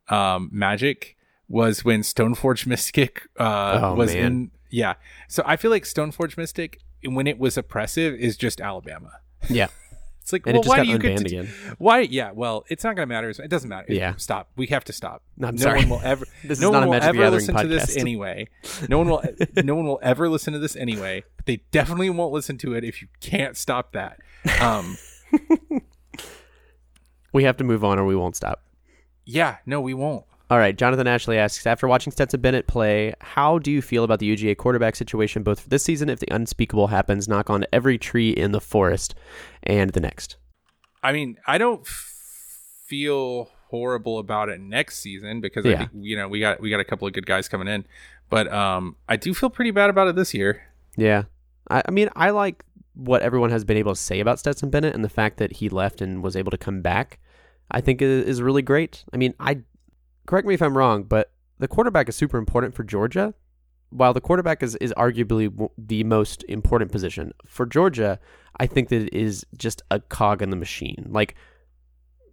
[0.10, 1.16] um, Magic
[1.48, 4.26] was when Stoneforge Mystic uh, Oh, was man.
[4.26, 4.52] in.
[4.70, 4.96] Yeah,
[5.28, 9.12] so I feel like Stoneforge Mystic when it was oppressive is just Alabama.
[9.50, 9.68] Yeah.
[10.24, 11.50] It's like, And well, why do you get to, again.
[11.78, 12.00] why?
[12.00, 13.30] Yeah, well, it's not going to matter.
[13.30, 13.92] It doesn't matter.
[13.92, 14.16] Yeah.
[14.16, 14.50] stop.
[14.56, 15.22] We have to stop.
[15.42, 15.80] I'm no sorry.
[15.82, 16.26] one will ever.
[16.46, 18.48] This no is not a Magic ever Gathering listen to this anyway.
[18.88, 19.22] No one will.
[19.64, 21.24] no one will ever listen to this anyway.
[21.36, 24.18] But they definitely won't listen to it if you can't stop that.
[24.62, 24.98] Um,
[27.34, 28.62] We have to move on or we won't stop.
[29.26, 30.26] yeah, no, we won't.
[30.50, 34.20] All right, Jonathan Ashley asks After watching Stetson Bennett play, how do you feel about
[34.20, 37.98] the UGA quarterback situation both for this season, if the unspeakable happens, knock on every
[37.98, 39.16] tree in the forest,
[39.64, 40.38] and the next?
[41.02, 46.16] I mean, I don't f- feel horrible about it next season because I think you
[46.16, 47.86] know we got we got a couple of good guys coming in,
[48.30, 50.62] but um, I do feel pretty bad about it this year.
[50.96, 51.24] Yeah.
[51.70, 52.64] I, I mean, I like
[52.94, 55.70] what everyone has been able to say about Stetson Bennett and the fact that he
[55.70, 57.20] left and was able to come back,
[57.72, 59.04] I think is, is really great.
[59.14, 59.62] I mean, I
[60.26, 63.34] correct me if I'm wrong, but the quarterback is super important for Georgia.
[63.90, 68.20] While the quarterback is, is arguably the most important position for Georgia,
[68.60, 71.08] I think that it is just a cog in the machine.
[71.10, 71.36] Like,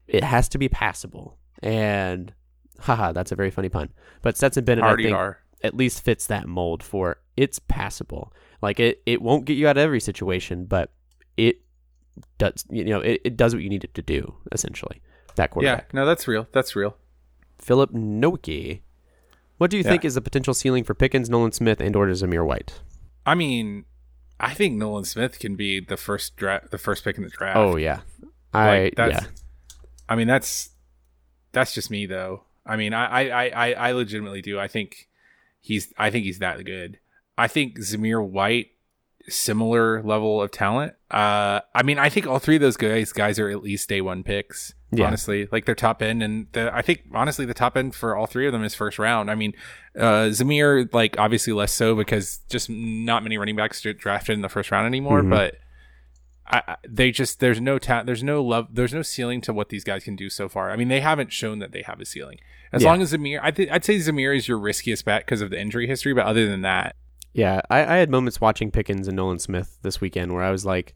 [0.06, 1.36] it has to be passable.
[1.62, 2.32] And,
[2.78, 3.90] haha, that's a very funny pun.
[4.22, 5.38] But Stetson Bennett, I Already think, are.
[5.62, 8.32] at least fits that mold for it's passable.
[8.62, 10.92] Like it, it won't get you out of every situation, but
[11.36, 11.60] it
[12.38, 12.64] does.
[12.70, 14.34] You know, it, it does what you need it to do.
[14.52, 15.00] Essentially,
[15.36, 15.90] that quarterback.
[15.92, 16.46] Yeah, no, that's real.
[16.52, 16.96] That's real.
[17.60, 18.80] Philip Noki.
[19.58, 19.90] What do you Yeah.
[19.90, 22.80] think is the potential ceiling for Pickens, Nolan Smith, and or Zamir White?
[23.26, 23.84] I mean,
[24.38, 27.58] I think Nolan Smith can be the first draft, the first pick in the draft.
[27.58, 28.00] Oh yeah,
[28.54, 29.28] I Like, that's, yeah.
[30.08, 30.70] I mean, that's
[31.52, 32.44] that's just me though.
[32.64, 34.58] I mean, I I, I I legitimately do.
[34.58, 35.08] I think
[35.62, 36.98] He's I think he's that good.
[37.36, 38.68] I think Zamir White
[39.28, 40.94] similar level of talent.
[41.10, 44.00] Uh, I mean, I think all three of those guys guys are at least day
[44.00, 44.74] one picks.
[44.92, 45.06] Yeah.
[45.06, 48.26] Honestly, like they're top end, and the, I think honestly the top end for all
[48.26, 49.30] three of them is first round.
[49.30, 49.54] I mean,
[49.96, 54.42] uh, Zamir like obviously less so because just not many running backs get drafted in
[54.42, 55.22] the first round anymore.
[55.22, 55.30] Mhm.
[55.30, 55.56] But
[56.46, 59.68] I, I- they just there's no ta- there's no love there's no ceiling to what
[59.68, 60.70] these guys can do so far.
[60.70, 62.38] I mean, they haven't shown that they have a ceiling.
[62.72, 62.88] As Yeah.
[62.90, 65.60] long as Zamir, I th- I'd say Zamir is your riskiest bet because of the
[65.60, 66.14] injury history.
[66.14, 66.96] But other than that,
[67.32, 70.66] Yeah, I, I had moments watching Pickens and Nolan Smith this weekend where I was
[70.66, 70.94] like,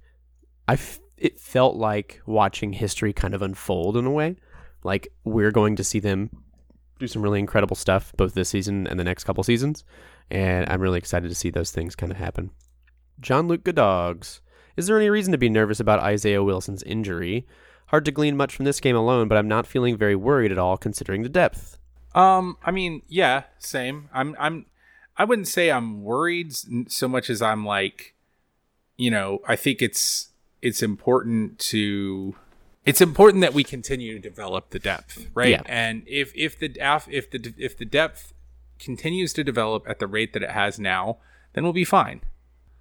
[0.66, 4.36] I f- it felt like watching history kind of unfold in a way.
[4.82, 6.30] Like we're going to see them
[6.98, 9.84] do some really incredible stuff both this season and the next couple seasons,
[10.30, 12.50] and I'm really excited to see those things kind of happen.
[13.20, 14.40] John Luke Godogs,
[14.76, 17.46] is there any reason to be nervous about Isaiah Wilson's injury?
[17.86, 20.58] Hard to glean much from this game alone, but I'm not feeling very worried at
[20.58, 21.78] all considering the depth.
[22.14, 24.08] Um, I mean, yeah, same.
[24.12, 24.66] I'm, I'm,
[25.16, 26.54] I wouldn't say I'm worried
[26.90, 28.14] so much as I'm like,
[28.96, 30.28] you know, I think it's
[30.64, 32.34] it's important to
[32.86, 35.50] it's important that we continue to develop the depth, right?
[35.50, 35.62] Yeah.
[35.66, 36.74] And if if the
[37.10, 38.32] if the if the depth
[38.78, 41.18] continues to develop at the rate that it has now,
[41.52, 42.22] then we'll be fine,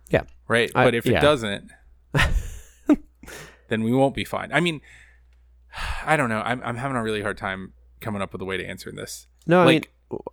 [0.09, 0.23] Yeah.
[0.47, 0.71] right?
[0.73, 1.17] I- but if yeah.
[1.17, 1.71] it doesn't,
[3.67, 4.51] then we won't be fine.
[4.53, 4.81] I mean,
[6.05, 6.41] I don't know.
[6.41, 9.27] I'm I'm having a really hard time coming up with a way to answer this.
[9.45, 9.84] No, I mean,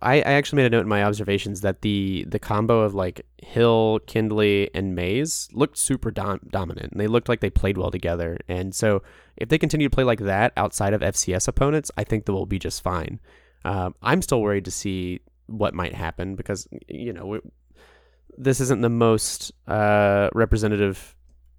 [0.01, 3.25] I, I actually made a note in my observations that the the combo of like
[3.37, 7.91] Hill, Kindley, and Mays looked super dom- dominant, and they looked like they played well
[7.91, 8.37] together.
[8.47, 9.03] And so,
[9.37, 12.45] if they continue to play like that outside of FCS opponents, I think they will
[12.45, 13.19] be just fine.
[13.63, 17.39] Um, I'm still worried to see what might happen because you know we,
[18.37, 21.15] this isn't the most uh, representative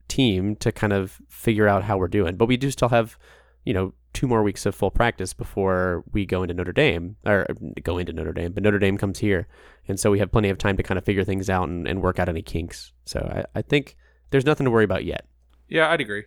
[0.08, 3.16] team to kind of figure out how we're doing, but we do still have
[3.64, 7.46] you know two more weeks of full practice before we go into Notre Dame or
[7.82, 9.46] go into Notre Dame, but Notre Dame comes here,
[9.88, 12.02] and so we have plenty of time to kind of figure things out and, and
[12.02, 12.92] work out any kinks.
[13.04, 13.96] So I, I think
[14.30, 15.26] there's nothing to worry about yet.
[15.68, 16.24] Yeah, I'd agree.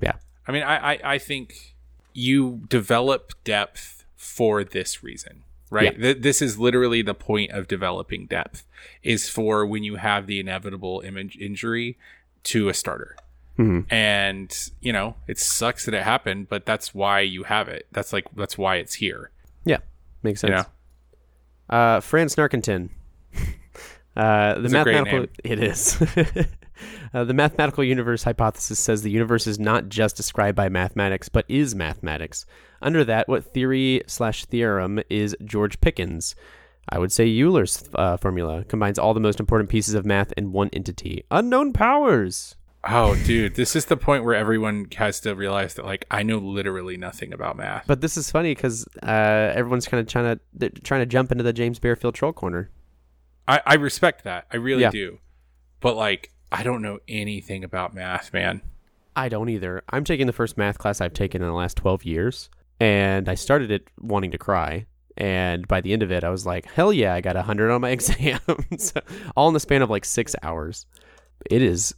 [0.00, 0.14] Yeah.
[0.46, 1.76] I mean, I, I, I think
[2.12, 5.98] you develop depth for this reason, right?
[5.98, 8.66] Th- this is literally the point of developing depth
[9.02, 11.96] is for when you have the inevitable image injury
[12.44, 13.16] to a starter.
[13.60, 13.86] Mhm.
[13.92, 17.86] And, you know, it sucks that it happened, but that's why you have it.
[17.92, 19.30] That's like, that's why it's here.
[19.64, 19.78] Yeah,
[20.22, 20.50] makes sense.
[20.50, 21.76] You know?
[21.76, 22.90] Uh, Fran Snarkington.
[24.16, 25.96] Uh, the It's mathematical it is.
[27.14, 31.44] uh, the mathematical universe hypothesis says the universe is not just described by mathematics, but
[31.48, 32.44] is mathematics.
[32.82, 36.34] Under that, what theory slash theorem is George Pickens?
[36.88, 40.50] I would say Euler's uh, formula combines all the most important pieces of math in
[40.50, 41.24] one entity.
[41.30, 42.56] Unknown powers.
[42.82, 46.38] Oh, dude, this is the point where everyone has to realize that, like, I know
[46.38, 47.86] literally nothing about math.
[47.86, 51.44] But this is funny because uh, everyone's kind of trying to trying to jump into
[51.44, 52.70] the James Bearfield troll corner.
[53.46, 54.46] I, I respect that.
[54.50, 54.90] I really Yeah.
[54.90, 55.18] do.
[55.80, 58.62] But like, I don't know anything about math, man.
[59.14, 59.82] I don't either.
[59.90, 63.34] I'm taking the first math class I've taken in the last 12 years, and I
[63.34, 64.86] started it wanting to cry.
[65.18, 67.80] And by the end of it, I was like, hell yeah, I got 100 on
[67.82, 68.94] my exams.
[69.36, 70.86] All in the span of like six hours.
[71.50, 71.94] It is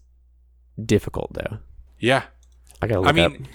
[0.83, 1.59] difficult, though.
[1.99, 2.25] Yeah.
[2.81, 3.49] I got to look I mean, up.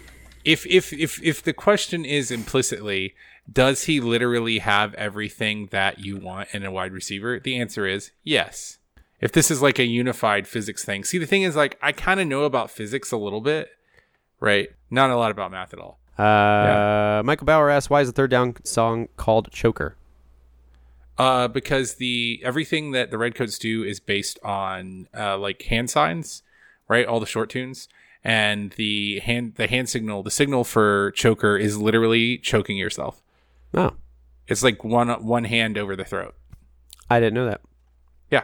[0.45, 3.13] if if if if the question is implicitly,
[3.51, 7.39] does he literally have everything that you want in a wide receiver?
[7.39, 8.77] The answer is yes.
[9.19, 11.03] If this is like a unified physics thing.
[11.03, 13.69] See, the thing is like I kind of know about physics a little bit,
[14.39, 14.69] right?
[14.89, 15.99] Not a lot about math at all.
[16.17, 19.95] Uh, Michael Bauer asks, why is the third down song called Choker?
[21.17, 26.43] Uh, because the everything that the Redcoats do is based on uh, like hand signs,
[26.87, 27.05] right?
[27.05, 27.87] All the short tunes,
[28.23, 33.21] and the hand the hand signal, the signal for choker is literally choking yourself.
[33.73, 33.93] Oh,
[34.47, 36.35] It's like one one hand over the throat.
[37.09, 37.61] I didn't know that.
[38.31, 38.43] Yeah.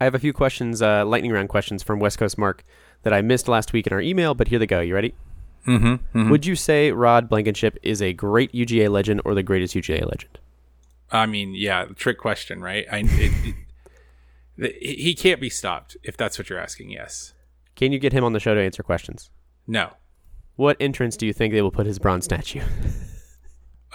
[0.00, 2.64] I have a few questions, uh, lightning round questions from West Coast Mark
[3.02, 4.80] that I missed last week in our email, but here they go.
[4.80, 5.14] You ready?
[5.66, 6.30] Mm-hmm.
[6.30, 10.38] Would you say Rod Blankenship is a great UGA legend or the greatest UGA legend?
[11.10, 12.86] I mean, yeah, trick question, right?
[12.90, 13.54] I it,
[14.56, 16.90] it, he can't be stopped if that's what you're asking.
[16.90, 17.33] Yes.
[17.76, 19.30] Can you get him on the show to answer questions?
[19.66, 19.90] No.
[20.56, 22.62] What entrance do you think they will put his bronze statue?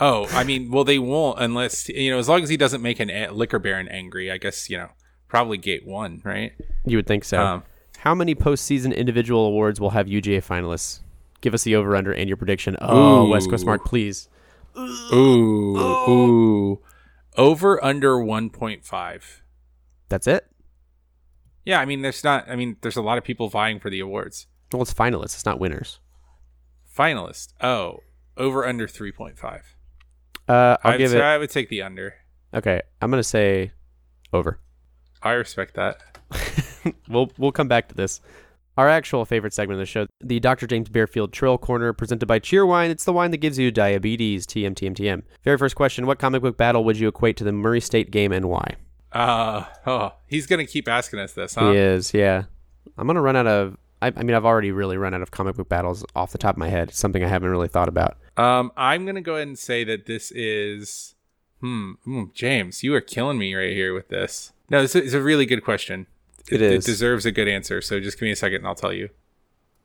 [0.01, 3.01] Oh, I mean, well, they won't unless you know, as long as he doesn't make
[3.01, 4.31] an a- liquor baron angry.
[4.31, 4.89] I guess you know,
[5.27, 6.53] probably gate one, right?
[6.85, 7.41] you would think so.
[7.45, 7.63] Um,
[7.97, 11.01] How many postseason individual awards will have UGA finalists?
[11.41, 12.77] Give us the over under and your prediction.
[12.81, 14.29] Oh, West Coast Mark, please.
[14.77, 16.79] Ooh, ooh.
[17.37, 19.21] Over under 1.5.
[20.07, 20.47] That's it.
[21.69, 23.99] Yeah, I mean, there's not, I mean, there's a lot of people vying for the
[23.99, 24.47] awards.
[24.73, 25.35] Well, it's finalists.
[25.35, 25.99] It's not winners.
[26.97, 27.53] Finalist.
[27.61, 27.99] Oh,
[28.37, 29.37] over under 3.5.
[30.47, 31.21] Uh, I'll I'd give it.
[31.21, 32.15] I would take the under.
[32.55, 33.71] Okay, I'm gonna say.
[34.33, 34.59] Over.
[35.21, 36.01] I respect that.
[37.07, 38.19] we'll we'll come back to this.
[38.75, 40.65] Our actual favorite segment of the show, the Dr.
[40.65, 42.89] James Bearfield Trill Corner, presented by Cheerwine.
[42.89, 44.47] It's the wine that gives you diabetes.
[44.47, 45.21] TM, TM, TM.
[45.43, 48.31] Very first question What comic book battle would you equate to the Murray State game
[48.31, 48.77] and why?
[49.11, 51.71] Uh, oh, he's going to keep asking us this, huh?
[51.71, 52.43] He is, yeah.
[52.97, 53.77] I'm going to run out of.
[54.01, 56.55] I, I mean, I've already really run out of comic book battles off the top
[56.55, 56.89] of my head.
[56.89, 58.17] It's something I haven't really thought about.
[58.37, 61.15] Um, I'm going to go ahead and say that this is.
[61.59, 64.53] Hmm, hmm, James, you are killing me right here with this.
[64.69, 66.07] No, this is a really good question.
[66.49, 66.85] It is.
[66.85, 67.81] It deserves a good answer.
[67.81, 69.09] So just give me a second and I'll tell you.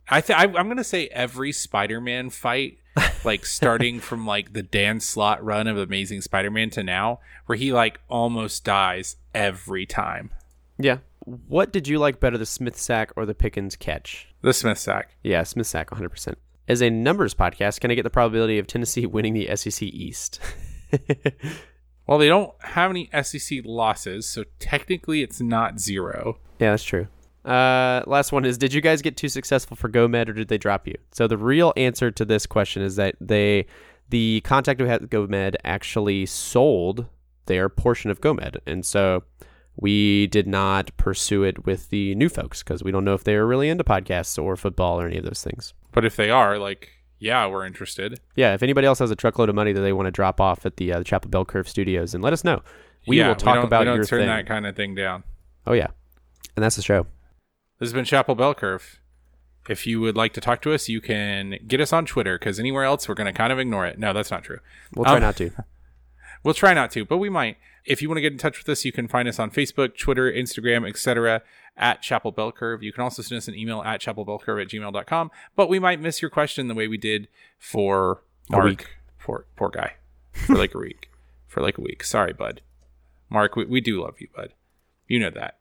[0.09, 2.79] I th- I, I'm gonna say every Spider-Man fight,
[3.25, 7.73] like starting from like the Dan Slott run of Amazing Spider-Man to now, where he
[7.73, 10.31] like almost dies every time.
[10.79, 10.99] Yeah.
[11.25, 14.29] What did you like better, the Smith sack or the Pickens catch?
[14.43, 15.17] The Smith sack.
[15.23, 16.35] Yeah, Smith sack, 100%.
[16.69, 20.41] As a numbers podcast, can I get the probability of Tennessee winning the SEC East?
[22.07, 26.39] well, they don't have any SEC losses, so technically it's not zero.
[26.59, 27.09] Yeah, that's true.
[27.45, 30.59] Uh, last one is: Did you guys get too successful for GoMed, or did they
[30.59, 30.95] drop you?
[31.13, 33.67] So the real answer to this question is that they,
[34.09, 37.07] the contact who had with GoMed, actually sold
[37.47, 39.25] their portion of GoMed, and so
[39.77, 43.35] we did not pursue it with the new folks because we don't know if they
[43.35, 45.75] are really into podcasts or football or any of those things.
[45.93, 48.21] But if they are, like, yeah, we're interested.
[48.37, 50.65] Yeah, if anybody else has a truckload of money that they want to drop off
[50.65, 52.63] at the, uh, the Chapel Bell Curve Studios, and let us know.
[53.07, 54.29] We yeah, will talk we about we don't your turn thing.
[54.29, 55.25] that kind of thing down.
[55.67, 55.89] Oh yeah,
[56.57, 57.07] and that's the show.
[57.79, 59.01] This has been Chapel Bell Curve.
[59.69, 62.61] If you would like to talk to us, you can get us on Twitter because
[62.61, 63.99] anywhere else we're going to kind of ignore it.
[63.99, 64.59] No, that's not true.
[64.95, 65.51] We'll try Um, not to.
[66.43, 67.57] We'll try not to, but we might.
[67.87, 69.97] If you want to get in touch with us, you can find us on Facebook,
[69.97, 71.41] Twitter, Instagram, etc.
[71.75, 72.83] at Chapel Bell Curve.
[72.83, 75.31] You can also send us an email at chapelbellcurve at gmail.com.
[75.57, 78.23] But we might miss your question the way we did for
[78.53, 78.89] A week.
[79.19, 79.95] Poor, poor guy.
[80.33, 81.09] For like a week.
[81.47, 82.05] For like a week.
[82.05, 82.61] Sorry, bud.
[83.31, 84.53] Mark, we, we do love you, bud.
[85.09, 85.57] You know that.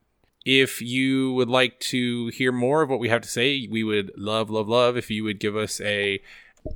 [0.45, 4.11] If you would like to hear more of what we have to say, we would
[4.17, 6.19] love, love, love if you would give us a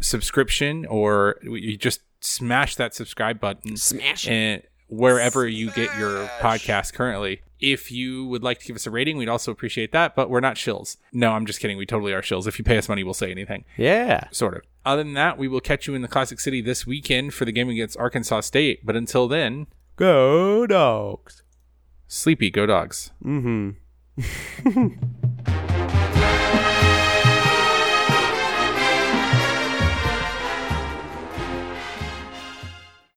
[0.01, 4.32] subscription or you just smash that subscribe button Smash it.
[4.32, 7.41] and wherever you get your podcast currently.
[7.59, 10.39] If you would like to give us a rating, we'd also appreciate that, but we're
[10.39, 10.97] not shills.
[11.11, 11.76] No, I'm just kidding.
[11.78, 12.47] We totally are shills.
[12.47, 13.65] If you pay us money, we'll say anything.
[13.78, 14.28] Yeah.
[14.32, 14.61] Sort of.
[14.86, 17.51] Other than that, we will catch you in the Classic City this weekend for the
[17.51, 18.86] game against Arkansas State.
[18.86, 21.41] But until then, Go dogs.
[22.08, 23.12] Sleepy, go dogs.
[23.24, 23.72] Mm-hmm.